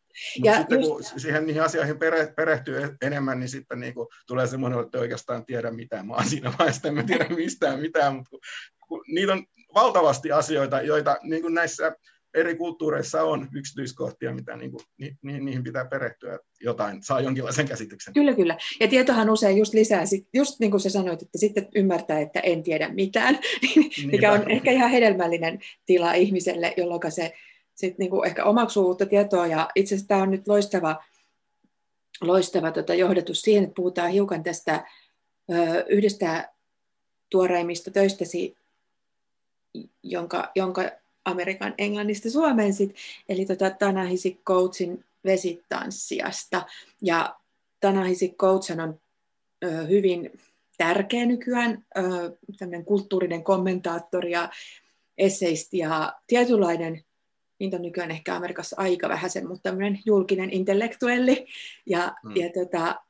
[0.43, 1.11] ja sitten just...
[1.11, 4.99] kun siihen niihin asioihin pere, perehtyy e- enemmän, niin sitten niin kuin tulee semmoinen, että
[4.99, 6.07] oikeastaan tiedä mitään.
[6.07, 8.39] Mä oon siinä vaiheessa, en tiedä mistään mitään, mutta kun,
[8.87, 11.95] kun niitä on valtavasti asioita, joita niin kuin näissä
[12.33, 17.67] eri kulttuureissa on yksityiskohtia, mitä niin kuin, ni, ni, niihin pitää perehtyä jotain, saa jonkinlaisen
[17.67, 18.13] käsityksen.
[18.13, 18.57] Kyllä, kyllä.
[18.79, 20.03] Ja tietohan usein just lisää,
[20.33, 23.39] just niin kuin sä sanoit, että sitten ymmärtää, että en tiedä mitään,
[24.11, 27.33] mikä on ehkä ihan hedelmällinen tila ihmiselle, jolloin se
[27.75, 29.47] sit niinku ehkä omaksuu uutta tietoa.
[29.47, 31.03] Ja itse asiassa tämä on nyt loistava,
[32.21, 34.85] loistava tota johdatus siihen, että puhutaan hiukan tästä
[35.51, 36.49] ö, yhdestä
[37.29, 38.57] tuoreimmista töistäsi,
[40.03, 40.83] jonka, jonka
[41.25, 42.95] Amerikan englannista suomensit,
[43.29, 46.65] eli tota Tanahisi Coachin vesitanssiasta.
[47.01, 47.35] Ja
[47.79, 48.99] Tanahisi Coach on
[49.63, 50.39] ö, hyvin
[50.77, 52.01] tärkeä nykyään, ö,
[52.85, 54.49] kulttuurinen kommentaattori ja
[55.17, 57.03] esseisti ja tietynlainen
[57.63, 61.47] niitä on nykyään ehkä Amerikassa aika vähäisen, mutta tämmöinen julkinen intellektuelli.
[61.85, 62.35] Ja, mm.
[62.35, 63.01] ja tota,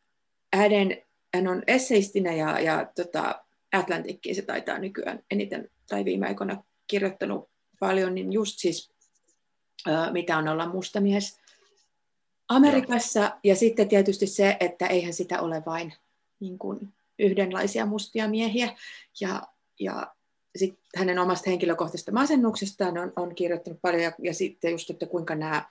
[0.55, 0.97] hänen,
[1.35, 3.43] hän on esseistinä ja, ja tota,
[3.73, 7.49] Atlantikkiin se taitaa nykyään eniten tai viime aikoina kirjoittanut
[7.79, 8.91] paljon, niin just siis
[9.87, 11.39] ää, mitä on olla mustamies
[12.47, 13.19] Amerikassa.
[13.19, 13.39] Ja.
[13.43, 15.93] ja sitten tietysti se, että eihän sitä ole vain
[16.39, 18.75] niin kuin, yhdenlaisia mustia miehiä.
[19.21, 19.41] Ja,
[19.79, 20.15] ja
[20.55, 25.35] sit hänen omasta henkilökohtaisesta masennuksestaan on, on kirjoittanut paljon, ja, ja sitten just, että kuinka
[25.35, 25.65] nämä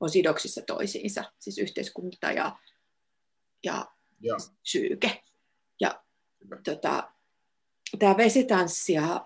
[0.00, 2.56] on sidoksissa toisiinsa, siis yhteiskunta ja,
[3.64, 3.86] ja,
[4.20, 4.36] ja.
[4.62, 5.22] psyyke.
[5.80, 6.02] Ja
[6.64, 7.10] tota,
[7.98, 9.20] tämä vesitanssia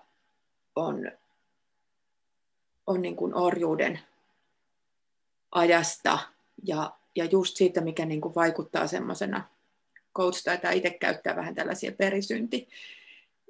[0.75, 1.11] on,
[2.87, 3.99] on niin kuin orjuuden
[5.51, 6.19] ajasta
[6.63, 9.49] ja, ja just siitä, mikä niin kuin vaikuttaa semmoisena,
[10.17, 12.67] coach taitaa itse käyttää vähän tällaisia perisynti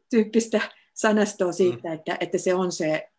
[0.10, 0.62] tyyppistä
[1.00, 1.94] sanastoa siitä, mm.
[1.94, 3.10] että, että se on se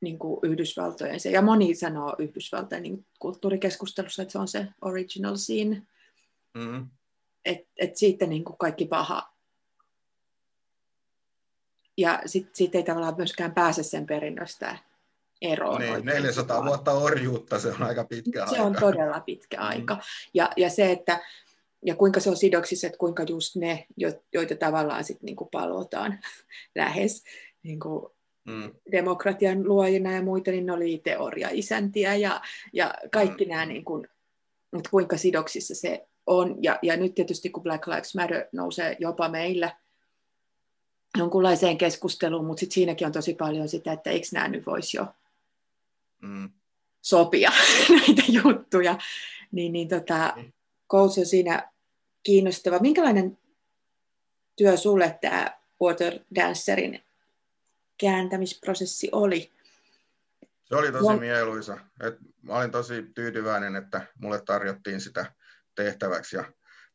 [0.00, 5.36] niin kuin Yhdysvaltojen se, ja moni sanoo Yhdysvaltojen niin kulttuurikeskustelussa, että se on se original
[5.36, 5.88] sin,
[6.54, 6.88] mm.
[7.44, 9.32] että et siitä niin kuin kaikki paha.
[11.96, 14.78] Ja sit ei tavallaan myöskään pääse sen perinnöstä
[15.42, 15.80] eroon.
[15.80, 18.54] Niin, 400 vuotta orjuutta, se on aika pitkä se aika.
[18.54, 19.62] Se on todella pitkä mm.
[19.62, 19.98] aika.
[20.34, 21.20] Ja, ja se, että
[21.84, 23.86] ja kuinka se on sidoksissa, että kuinka just ne,
[24.32, 26.18] joita tavallaan sitten niin kuin palotaan
[26.74, 27.24] lähes
[27.62, 28.06] niin kuin
[28.44, 28.70] mm.
[28.92, 32.40] demokratian luojina ja muita, niin ne oli teoria-isäntiä ja,
[32.72, 33.50] ja kaikki mm.
[33.50, 34.08] nämä, niin kuin,
[34.72, 36.62] mutta kuinka sidoksissa se on.
[36.62, 39.76] Ja, ja nyt tietysti kun Black Lives Matter nousee jopa meillä
[41.18, 45.06] jonkunlaiseen keskusteluun, mutta sit siinäkin on tosi paljon sitä, että eikö nämä nyt voisi jo
[46.22, 46.50] mm.
[47.02, 47.50] sopia
[47.96, 48.98] näitä juttuja.
[49.52, 50.52] Niin, niin tota, mm
[50.90, 51.72] coach on siinä
[52.22, 52.78] kiinnostava.
[52.78, 53.38] Minkälainen
[54.56, 57.04] työ sulle tämä Water Dancerin
[58.00, 59.50] kääntämisprosessi oli?
[60.64, 61.78] Se oli tosi mieluisa.
[62.00, 65.32] Et mä olin tosi tyytyväinen, että mulle tarjottiin sitä
[65.74, 66.36] tehtäväksi.
[66.36, 66.44] Ja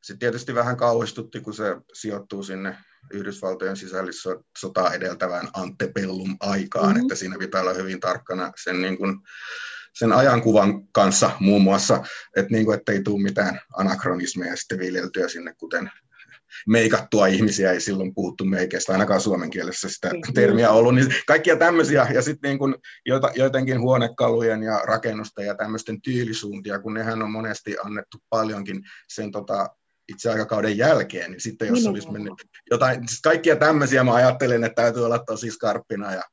[0.01, 2.77] sitten tietysti vähän kauhistutti, kun se sijoittuu sinne
[3.13, 7.01] Yhdysvaltojen sisällissotaa edeltävään antepellum aikaan, mm-hmm.
[7.01, 9.19] että siinä pitää olla hyvin tarkkana sen, niin kuin,
[9.93, 12.03] sen ajankuvan kanssa muun muassa,
[12.35, 15.91] että niin kuin, ettei tule mitään anakronismeja sitten viljeltyä sinne, kuten
[16.67, 22.07] meikattua ihmisiä, ei silloin puhuttu meikeistä, ainakaan suomen kielessä sitä termiä ollut, niin kaikkia tämmöisiä,
[22.13, 22.75] ja sitten niin kun
[23.35, 29.69] jotenkin huonekalujen ja rakennusten ja tämmöisten tyylisuuntia, kun nehän on monesti annettu paljonkin sen tota,
[30.07, 32.33] itse aikakauden jälkeen, niin sitten jos olisi mennyt
[32.71, 36.23] jotain, siis kaikkia tämmöisiä mä ajattelin, että täytyy olla tosi skarppina, ja,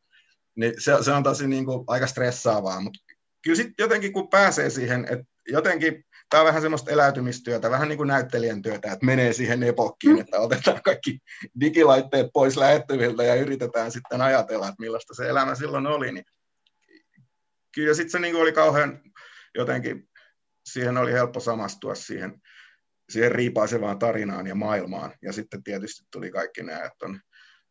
[0.56, 3.00] niin se, se on tosi niin kuin, aika stressaavaa, mutta
[3.42, 7.96] kyllä sitten jotenkin kun pääsee siihen, että jotenkin tämä on vähän semmoista eläytymistyötä, vähän niin
[7.96, 10.20] kuin näyttelijän työtä, että menee siihen epokkiin, mm.
[10.20, 11.18] että otetaan kaikki
[11.60, 16.12] digilaitteet pois lähettyviltä ja yritetään sitten ajatella, että millaista se elämä silloin oli.
[16.12, 16.24] Niin
[17.74, 19.00] kyllä sitten se niin kuin oli kauhean
[19.54, 20.08] jotenkin,
[20.64, 22.42] siihen oli helppo samastua siihen,
[23.10, 25.14] siihen riipaisevaan tarinaan ja maailmaan.
[25.22, 27.20] Ja sitten tietysti tuli kaikki nämä, että on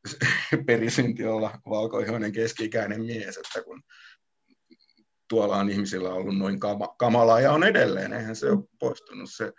[0.67, 3.83] perisynti olla valkoihoinen keski-ikäinen mies, että kun
[5.29, 6.59] tuolla on ihmisillä ollut noin
[6.97, 9.53] kamalaa ja on edelleen, eihän se ole poistunut se,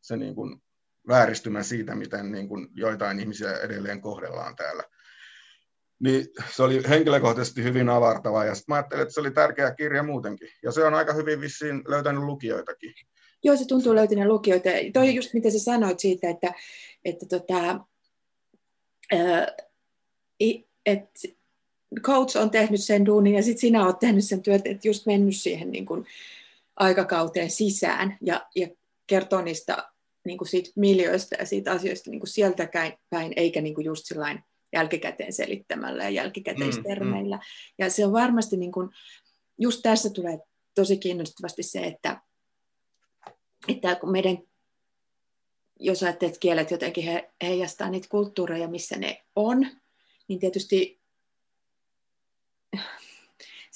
[0.00, 0.62] se niin kuin
[1.08, 4.82] vääristymä siitä, miten niin kuin joitain ihmisiä edelleen kohdellaan täällä.
[5.98, 10.48] Niin se oli henkilökohtaisesti hyvin avartava ja sitten ajattelin, että se oli tärkeä kirja muutenkin.
[10.62, 12.94] Ja se on aika hyvin vissiin löytänyt lukijoitakin.
[13.44, 14.70] Joo, se tuntuu löytäneen lukijoita.
[14.92, 16.54] Toi just mitä sä sanoit siitä, että,
[17.04, 17.80] että tota,
[19.12, 19.56] ää,
[20.86, 21.10] et
[22.00, 25.36] coach on tehnyt sen duunin ja sitten sinä olet tehnyt sen työt, että just mennyt
[25.36, 26.06] siihen niin kuin
[26.76, 28.68] aikakauteen sisään ja, ja
[29.06, 29.88] kertoo niistä
[30.24, 32.68] niin kuin siitä miljoista ja siitä asioista niin kuin sieltä
[33.10, 37.36] päin, eikä niin kuin just sillain jälkikäteen selittämällä ja jälkikäteistermeillä.
[37.36, 37.84] Mm, mm.
[37.84, 38.90] Ja se on varmasti, niin kuin,
[39.58, 40.38] just tässä tulee
[40.74, 42.20] tosi kiinnostavasti se, että,
[43.68, 44.38] että kun meidän,
[45.80, 49.66] jos ajattelet, että kielet jotenkin he, heijastaa niitä kulttuureja, missä ne on,
[50.28, 51.00] niin tietysti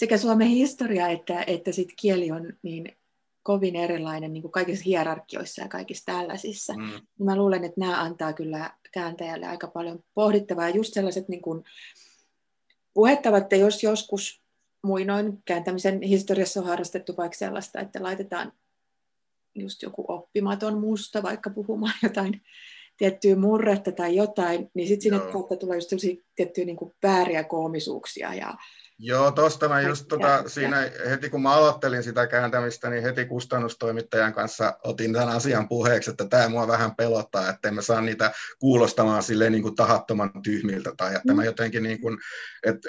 [0.01, 2.97] sekä Suomen historia että, että sit kieli on niin
[3.43, 6.73] kovin erilainen niin kuin kaikissa hierarkioissa ja kaikissa tällaisissa.
[6.73, 6.91] Mm.
[7.25, 10.69] Mä luulen, että nämä antaa kyllä kääntäjälle aika paljon pohdittavaa.
[10.69, 11.65] Ja just sellaiset niin kuin,
[12.95, 14.43] puhettavat, että jos joskus
[14.83, 18.53] muinoin kääntämisen historiassa on harrastettu vaikka sellaista, että laitetaan
[19.55, 22.43] just joku oppimaton musta vaikka puhumaan jotain
[22.97, 25.91] tiettyä murretta tai jotain, niin sitten sinne kautta tulee just
[26.37, 28.55] tiettyjä niin kuin vääriä koomisuuksia ja
[29.03, 34.33] Joo, tuosta mä just tota, siinä heti kun mä aloittelin sitä kääntämistä, niin heti kustannustoimittajan
[34.33, 39.23] kanssa otin tämän asian puheeksi, että tämä mua vähän pelottaa, että mä saa niitä kuulostamaan
[39.23, 41.47] silleen niin kuin tahattoman tyhmiltä tai että mä mm.
[41.47, 42.19] jotenkin niin kuin,
[42.67, 42.89] että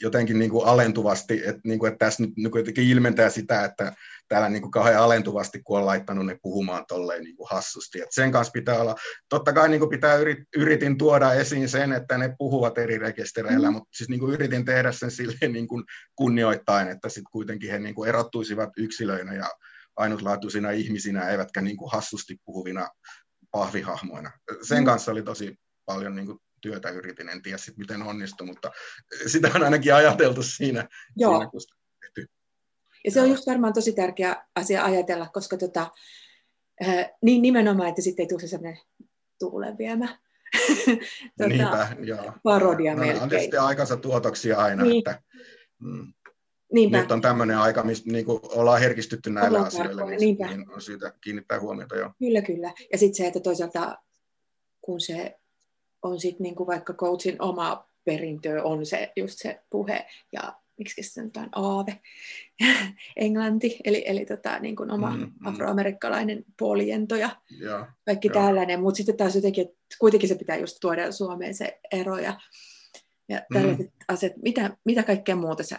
[0.00, 3.92] jotenkin niin kuin alentuvasti, että, niin kuin, että tässä nyt niin kuin ilmentää sitä, että
[4.32, 8.00] täällä niin kuin kauhean alentuvasti, kun on laittanut ne puhumaan tolleen niin kuin hassusti.
[8.00, 8.94] Et sen kanssa pitää olla,
[9.28, 13.70] totta kai niin kuin pitää yrit, yritin tuoda esiin sen, että ne puhuvat eri rekistereillä,
[13.70, 13.72] mm.
[13.72, 15.84] mutta siis niin kuin yritin tehdä sen silleen niin kuin
[16.16, 19.50] kunnioittain, että sitten kuitenkin he niin kuin erottuisivat yksilöinä ja
[19.96, 22.88] ainutlaatuisina ihmisinä, eivätkä niin kuin hassusti puhuvina
[23.50, 24.30] pahvihahmoina.
[24.62, 24.84] Sen mm.
[24.84, 28.70] kanssa oli tosi paljon niin kuin työtä yritin, en tiedä sit miten onnistui, mutta
[29.26, 31.32] sitä on ainakin ajateltu siinä, Joo.
[31.32, 31.60] siinä kun
[32.00, 32.26] tehty.
[33.04, 35.90] Ja se on just varmaan tosi tärkeä asia ajatella, koska tota,
[36.88, 38.80] äh, niin nimenomaan, että sitten ei tule sellainen
[39.38, 40.08] tuulen viemä
[41.38, 42.32] tota, Niinpä, joo.
[42.42, 43.22] parodia no, melkein.
[43.22, 44.98] on tietysti aikansa tuotoksia aina, niin.
[44.98, 45.22] että
[45.78, 46.12] mm,
[46.72, 47.00] Niinpä.
[47.00, 50.46] nyt on tämmöinen aika, missä niin kuin ollaan herkistytty näille ollaan asioille, niin, Niinpä.
[50.46, 52.10] niin on syytä kiinnittää huomiota jo.
[52.18, 52.72] Kyllä, kyllä.
[52.92, 53.98] Ja sitten se, että toisaalta
[54.80, 55.38] kun se
[56.02, 61.22] on sitten niinku vaikka coachin oma perintö on se, just se puhe ja miksi se
[61.22, 62.00] nyt on aave,
[63.16, 65.46] englanti, eli, eli tota, niin kuin oma mm, mm.
[65.46, 68.34] afroamerikkalainen poliento ja, ja kaikki ja.
[68.34, 72.40] tällainen, mutta sitten taas jotenkin, että kuitenkin se pitää just tuoda Suomeen se ero ja,
[73.28, 73.58] ja mm.
[73.58, 74.04] tällaiset mm.
[74.08, 74.32] asiat.
[74.42, 75.78] Mitä, mitä kaikkea muuta sä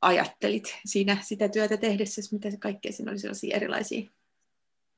[0.00, 4.10] ajattelit siinä sitä työtä tehdessä, mitä se kaikkea siinä oli sellaisia erilaisia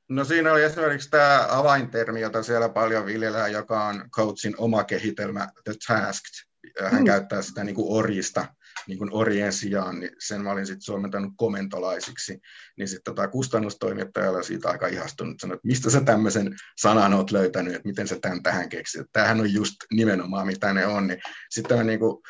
[0.09, 5.49] No siinä oli esimerkiksi tämä avaintermi, jota siellä paljon viljellään, joka on coachin oma kehitelmä,
[5.63, 6.48] The Tasked.
[6.81, 7.05] Hän mm.
[7.05, 8.45] käyttää sitä niin kuin orjista
[8.87, 12.39] niin kuin orjen sijaan, niin sen mä olin sitten suomentanut komentolaisiksi.
[12.77, 17.75] Niin sitten tota kustannustoimittajalla siitä aika ihastunut, sanoi, että mistä sä tämmöisen sanan oot löytänyt,
[17.75, 19.07] että miten sä tämän tähän keksit.
[19.13, 21.07] Tämähän on just nimenomaan mitä ne on.
[21.07, 22.21] Niin sitten mä, niin kuin,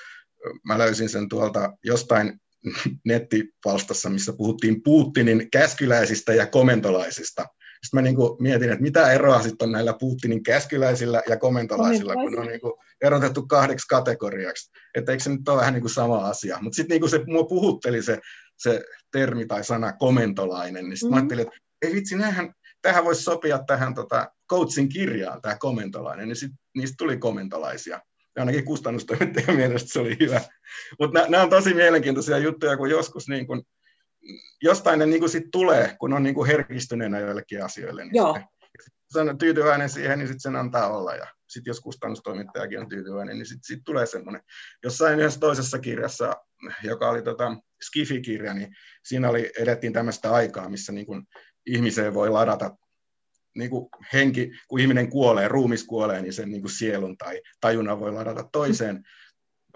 [0.63, 2.39] mä löysin sen tuolta jostain
[3.05, 7.45] nettipalstassa, missä puhuttiin Putinin käskyläisistä ja komentolaisista.
[7.83, 12.13] Sitten mä niin kuin mietin, että mitä eroa sitten on näillä Putinin käskyläisillä ja komentolaisilla,
[12.13, 14.71] kun ne on niin kuin erotettu kahdeksi kategoriaksi.
[14.95, 16.57] Että eikö se nyt ole vähän niin kuin sama asia.
[16.61, 18.19] Mutta sitten niin se mua puhutteli se,
[18.57, 21.15] se termi tai sana komentolainen, niin sitten mm-hmm.
[21.15, 26.27] mä ajattelin, että ei vitsi, näinhän, tähän voisi sopia tähän tota, coachin kirjaan, tämä komentolainen,
[26.27, 27.99] niin sit, niistä tuli komentolaisia.
[28.35, 30.41] Ja ainakin kustannustoimittajan mielestä se oli hyvä.
[30.99, 33.63] Mutta nämä on tosi mielenkiintoisia juttuja, kun joskus niin kun,
[34.61, 38.03] jostain ne niin kun sit tulee, kun on niin kun herkistyneenä joillekin asioille.
[38.03, 38.39] Niin Joo.
[39.11, 41.15] Se on tyytyväinen siihen, niin sitten sen antaa olla.
[41.15, 44.41] Ja sitten jos kustannustoimittajakin on tyytyväinen, niin sitten sit tulee semmoinen.
[44.83, 46.35] Jossain yhdessä toisessa kirjassa,
[46.83, 51.25] joka oli tota Skifi-kirja, niin siinä oli, edettiin tämmöistä aikaa, missä niin kun
[51.65, 52.77] ihmiseen voi ladata
[53.57, 58.11] niin kuin henki, kun ihminen kuolee, ruumis kuolee, niin sen niin sielun tai tajunnan voi
[58.11, 59.03] ladata toiseen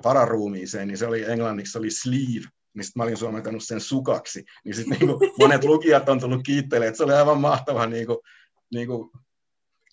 [0.03, 4.76] vararuumiiseen, niin se oli englanniksi oli sleeve, niin sitten mä olin suomentanut sen sukaksi, niin
[4.76, 5.09] sitten niin
[5.39, 8.17] monet lukijat on tullut kiittelemään, että se oli aivan mahtava niin kuin,
[8.74, 9.11] niin kuin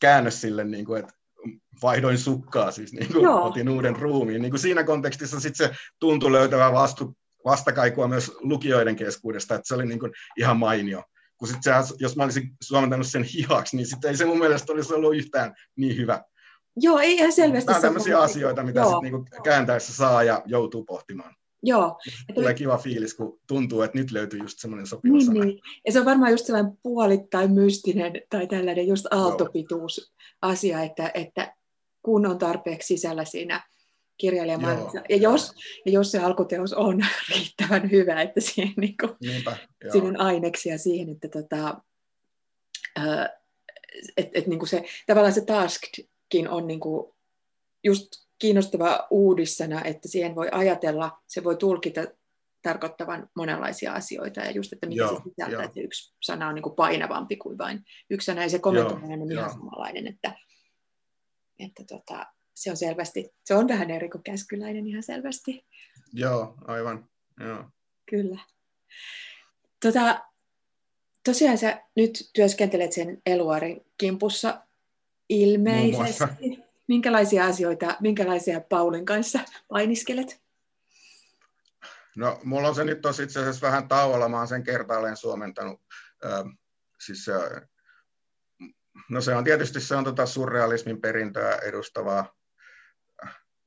[0.01, 1.13] käännös sille, niin että
[1.83, 4.43] vaihdoin sukkaa, siis niin kuin otin uuden ruumiin.
[4.43, 9.75] Niin kuin siinä kontekstissa sitten se tuntui löytävän vastu, vastakaikua myös lukijoiden keskuudesta, että se
[9.75, 11.03] oli niin kuin ihan mainio
[11.41, 14.73] kun sit se, jos mä olisin suomentanut sen hihaksi, niin sitten ei se mun mielestä
[14.73, 16.23] olisi ollut yhtään niin hyvä.
[16.77, 17.67] Joo, ei ihan selvästi.
[17.67, 21.35] Nämä on tämmöisiä asioita, mitä sit niinku kääntäessä saa ja joutuu pohtimaan.
[21.63, 21.99] Joo.
[22.35, 25.45] Tulee kiva fiilis, kun tuntuu, että nyt löytyy just semmoinen sopiva niin, sana.
[25.45, 25.61] Niin.
[25.87, 30.13] Ja se on varmaan just sellainen puolittain mystinen tai tällainen just aaltopituus
[30.43, 31.55] asia, että, että
[32.03, 33.63] kun on tarpeeksi sisällä siinä
[34.17, 35.03] kirjailijamaailmassa.
[35.09, 35.53] Ja jos,
[35.87, 37.01] ja jos se alkuteos on
[37.35, 39.57] riittävän hyvä, että siihen, niin kuin, Niinpä,
[39.93, 41.81] siinä on aineksia siihen, että tota,
[44.17, 47.13] et, et, niin kuin se, tavallaan se taskedkin on niin kuin
[47.85, 52.01] just kiinnostava uudissana, että siihen voi ajatella, se voi tulkita
[52.63, 56.63] tarkoittavan monenlaisia asioita ja just, että mitä joo, se sisältää, että yksi sana on niin
[56.63, 60.35] kuin painavampi kuin vain yksi sana ja se kommentoiminen on ihan samanlainen, että,
[61.61, 65.67] että tota, se on selvästi, se on vähän eri kuin käskyläinen ihan selvästi.
[66.13, 67.09] Joo, aivan.
[67.41, 67.65] Joo.
[68.11, 68.39] Kyllä.
[69.83, 70.25] Tota,
[71.25, 74.67] tosiaan sä nyt työskentelet sen Eluarin kimpussa
[75.29, 76.59] ilmeisesti.
[76.89, 80.41] Minkälaisia asioita, minkälaisia Paulin kanssa painiskelet?
[82.17, 84.29] No, mulla on se nyt tosi itse asiassa vähän tauolla.
[84.29, 85.81] Mä oon sen kertaalleen suomentanut.
[86.25, 86.45] Äh,
[87.01, 87.69] siis, äh,
[89.11, 92.35] no se on tietysti se on tota surrealismin perintöä edustavaa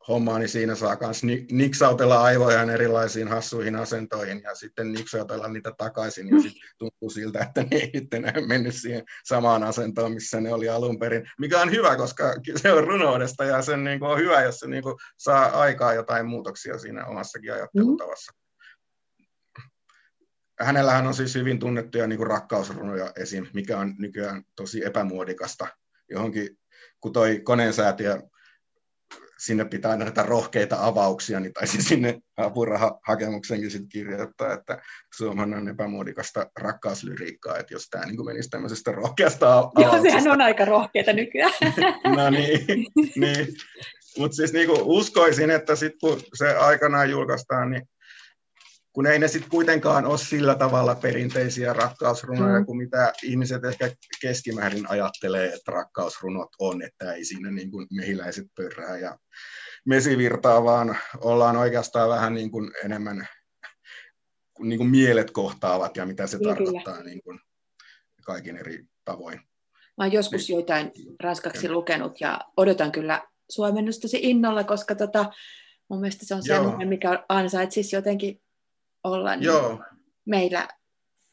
[0.07, 1.21] hommaa, niin siinä saa myös
[1.51, 7.61] niksautella aivojaan erilaisiin hassuihin asentoihin ja sitten niksautella niitä takaisin ja sitten tuntuu siltä, että
[7.61, 11.95] ne ei enää mennyt siihen samaan asentoon, missä ne oli alun perin, mikä on hyvä,
[11.95, 12.24] koska
[12.55, 14.84] se on runoudesta ja sen niin on hyvä, jos se niin
[15.17, 18.43] saa aikaa jotain muutoksia siinä omassakin ajattelutavassa.
[20.64, 25.68] Hänellähän on siis hyvin tunnettuja niin kuin rakkausrunoja esim., mikä on nykyään tosi epämuodikasta
[26.09, 26.57] johonkin,
[26.99, 28.22] kun toi koneensäätiö
[29.45, 34.82] sinne pitää näitä rohkeita avauksia, niin taisi sinne apurahahakemuksenkin sitten kirjoittaa, että
[35.18, 39.95] Suomen on epämuodikasta rakkauslyriikkaa, että jos tämä niin menisi tämmöisestä rohkeasta avauksesta.
[39.95, 41.53] Joo, sehän on aika rohkeita nykyään.
[42.18, 42.86] no niin,
[43.16, 43.47] niin.
[44.18, 47.89] mutta siis niin uskoisin, että sitten kun se aikanaan julkaistaan, niin
[48.94, 52.66] kun ei ne sitten kuitenkaan ole sillä tavalla perinteisiä rakkausrunoja mm.
[52.66, 53.91] kuin mitä ihmiset ehkä
[54.22, 59.18] keskimäärin ajattelee, että rakkausrunot on, että ei siinä niin kuin mehiläiset pörrää ja
[59.86, 63.28] mesivirtaa, vaan ollaan oikeastaan vähän niin kuin enemmän
[64.60, 66.56] niin kuin mielet kohtaavat ja mitä se Kyllä.
[66.56, 67.39] tarkoittaa niin kuin
[68.26, 69.39] kaikin eri tavoin.
[69.98, 70.56] Mä oon joskus niin.
[70.56, 70.91] joitain
[71.24, 75.32] ranskaksi lukenut ja odotan kyllä suomennustasi innolla, koska tota,
[75.89, 78.43] mun mielestä se on sellainen, mikä ansaitsisi jotenkin
[79.04, 79.84] olla niin Joo.
[80.26, 80.68] meillä,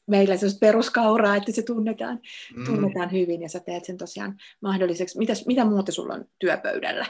[0.06, 2.20] meillä se peruskauraa, että se tunnetaan,
[2.56, 2.64] mm.
[2.64, 5.18] tunnetaan hyvin ja sä teet sen tosiaan mahdolliseksi.
[5.18, 7.06] Mitäs, mitä muuta sulla on työpöydällä?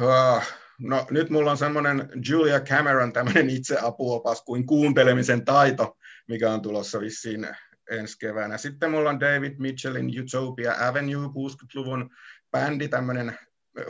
[0.00, 0.42] Uh,
[0.78, 5.96] no nyt mulla on semmoinen Julia Cameron tämmöinen itseapuopas kuin kuuntelemisen taito,
[6.28, 7.48] mikä on tulossa vissiin
[7.90, 8.58] ensi keväänä.
[8.58, 12.10] Sitten mulla on David Mitchellin Utopia Avenue 60-luvun
[12.50, 13.38] bändi, tämmöinen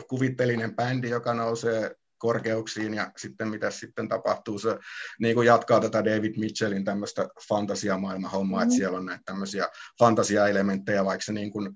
[0.07, 4.77] kuvittelinen bändi, joka nousee korkeuksiin ja sitten mitä sitten tapahtuu, se
[5.19, 8.63] niin kuin jatkaa tätä David Mitchellin tämmöistä fantasiamaailman-hommaa, mm.
[8.63, 9.67] että siellä on näitä tämmöisiä
[9.99, 11.75] fantasiaelementtejä, vaikka se niin kuin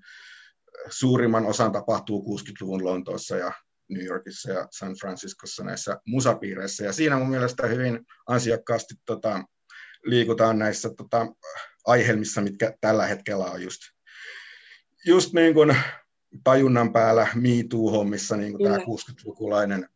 [0.88, 3.52] suurimman osan tapahtuu 60-luvun Lontoossa ja
[3.90, 6.84] New Yorkissa ja San Franciscossa näissä musapiireissä.
[6.84, 9.44] Ja siinä mun mielestä hyvin ansiokkaasti tota,
[10.04, 11.26] liikutaan näissä tota,
[11.86, 13.80] aihelmissa, mitkä tällä hetkellä on just,
[15.06, 15.76] just niin kuin
[16.44, 19.88] tajunnan päällä Me Too-hommissa, niin kuin tämä 60-lukulainen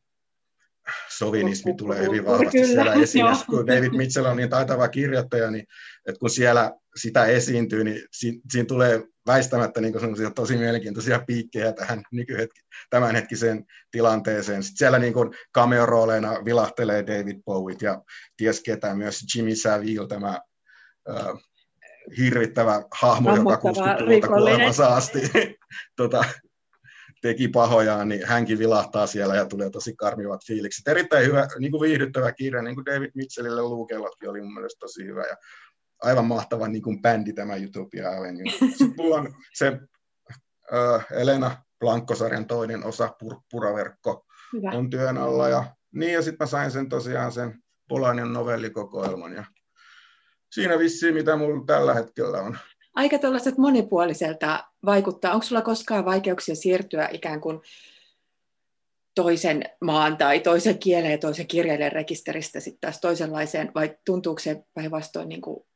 [1.09, 3.26] sovinismi tulee hyvin vahvasti Kyllä, siellä esiin.
[3.47, 5.66] Kun David Mitchell on niin taitava kirjoittaja, niin
[6.07, 9.95] että kun siellä sitä esiintyy, niin siinä, siinä tulee väistämättä niin
[10.35, 12.61] tosi mielenkiintoisia piikkejä tähän nykyhetki,
[12.91, 14.62] tämänhetkiseen tilanteeseen.
[14.62, 18.03] Sitten siellä niin kuin cameo-rooleina vilahtelee David Bowie ja
[18.37, 20.41] ties ketä myös Jimmy Savile, tämä
[22.18, 25.20] hirvittävä hahmo, joka 60-luvulta kuolemansa asti
[25.97, 26.24] tota,
[27.24, 30.88] teki pahojaan, niin hänkin vilahtaa siellä ja tulee tosi karmivat fiilikset.
[30.88, 35.04] Erittäin hyvä, niin kuin viihdyttävä kirja, niin kuin David Mitchellille Luukellakin oli mun mielestä tosi
[35.04, 35.22] hyvä.
[35.22, 35.36] Ja
[36.02, 38.50] aivan mahtava niin kuin bändi tämä Utopia Avenue.
[38.50, 39.66] Sitten mulla on se
[40.74, 44.70] äh, Elena Blankkosarjan toinen osa, pur, Puraverkko, Hyvä.
[44.70, 45.48] on työn alla.
[45.48, 45.64] Ja,
[45.94, 49.32] niin, ja sitten mä sain sen tosiaan sen Polanian novellikokoelman.
[49.32, 49.44] Ja
[50.52, 52.58] siinä vissiin, mitä mulla tällä hetkellä on.
[52.94, 55.32] Aika tällaiset monipuoliselta vaikuttaa.
[55.32, 57.61] Onko sulla koskaan vaikeuksia siirtyä ikään kuin
[59.14, 64.64] toisen maan tai toisen kielen ja toisen kirjailijan rekisteristä sitten taas toisenlaiseen, vai tuntuuko se
[64.74, 65.66] päinvastoin niin kuin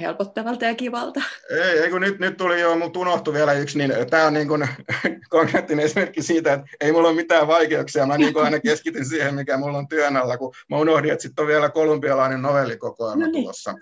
[0.00, 1.22] helpottavalta ja kivalta.
[1.50, 4.48] Ei, ei kun nyt, nyt tuli jo, mutta unohtui vielä yksi, niin tämä on niin
[4.48, 4.68] kuin
[5.28, 9.34] konkreettinen esimerkki siitä, että ei mulla ole mitään vaikeuksia, mä niin kuin aina keskityn siihen,
[9.34, 13.30] mikä mulla on työn alla, kun mä unohdin, että sitten on vielä kolumbialainen novellikokoelma no
[13.30, 13.42] niin.
[13.42, 13.74] tulossa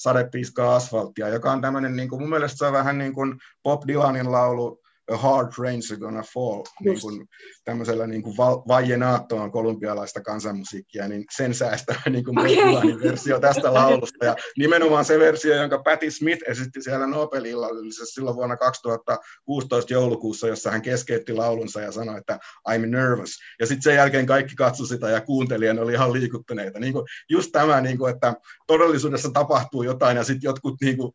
[0.00, 3.82] sadepiiskaa asfalttia, joka on tämmöinen, niin kuin, mun mielestä se on vähän niin kuin Bob
[3.88, 4.79] Dylanin laulu
[5.10, 7.28] A Hard Rain's Gonna Fall, niin kuin,
[7.64, 8.36] tämmöisellä niin kuin
[8.68, 13.00] valjenaattoon kolumbialaista kansanmusiikkia, niin sen säästää niin kuin okay.
[13.02, 14.24] versio tästä laulusta.
[14.24, 20.70] Ja nimenomaan se versio, jonka Patti Smith esitti siellä Nobel-illallisessa silloin vuonna 2016 joulukuussa, jossa
[20.70, 22.38] hän keskeytti laulunsa ja sanoi, että
[22.68, 23.38] I'm nervous.
[23.60, 26.80] Ja sitten sen jälkeen kaikki katsoi sitä ja kuunteli ja ne oli ihan liikuttuneita.
[26.80, 28.34] Niin kuin, just tämä, niin kuin, että
[28.66, 31.12] todellisuudessa tapahtuu jotain ja sitten jotkut niin kuin,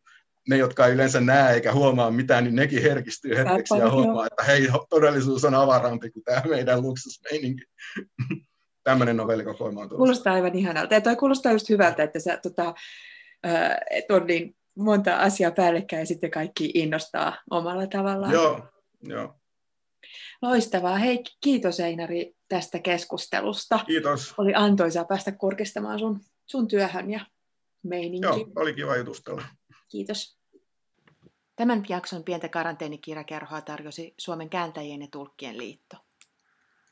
[0.50, 4.44] ne, jotka ei yleensä näe eikä huomaa mitään, niin nekin herkistyy hetkeksi ja huomaa, että
[4.44, 7.64] hei, todellisuus on avarampi kuin tämä meidän luksusmeininki.
[8.84, 9.98] Tämmöinen novellikokoelma on tulossa.
[9.98, 10.94] Kuulostaa aivan ihanalta.
[10.94, 12.74] Ja toi kuulostaa just hyvältä, että sä tota,
[13.90, 18.34] et on niin monta asiaa päällekkäin ja sitten kaikki innostaa omalla tavallaan.
[18.34, 18.68] Joo,
[19.02, 19.36] joo.
[20.42, 20.98] Loistavaa.
[20.98, 23.80] Hei, kiitos Einari tästä keskustelusta.
[23.88, 24.34] Kiitos.
[24.38, 27.26] Oli antoisaa päästä kurkistamaan sun, sun työhön ja
[27.84, 28.28] meininki.
[28.28, 29.44] Joo, oli kiva jutustella.
[29.92, 30.35] Kiitos.
[31.56, 36.05] Tämän jakson pientä karanteenikirjakerhoa tarjosi Suomen kääntäjien ja tulkkien liitto.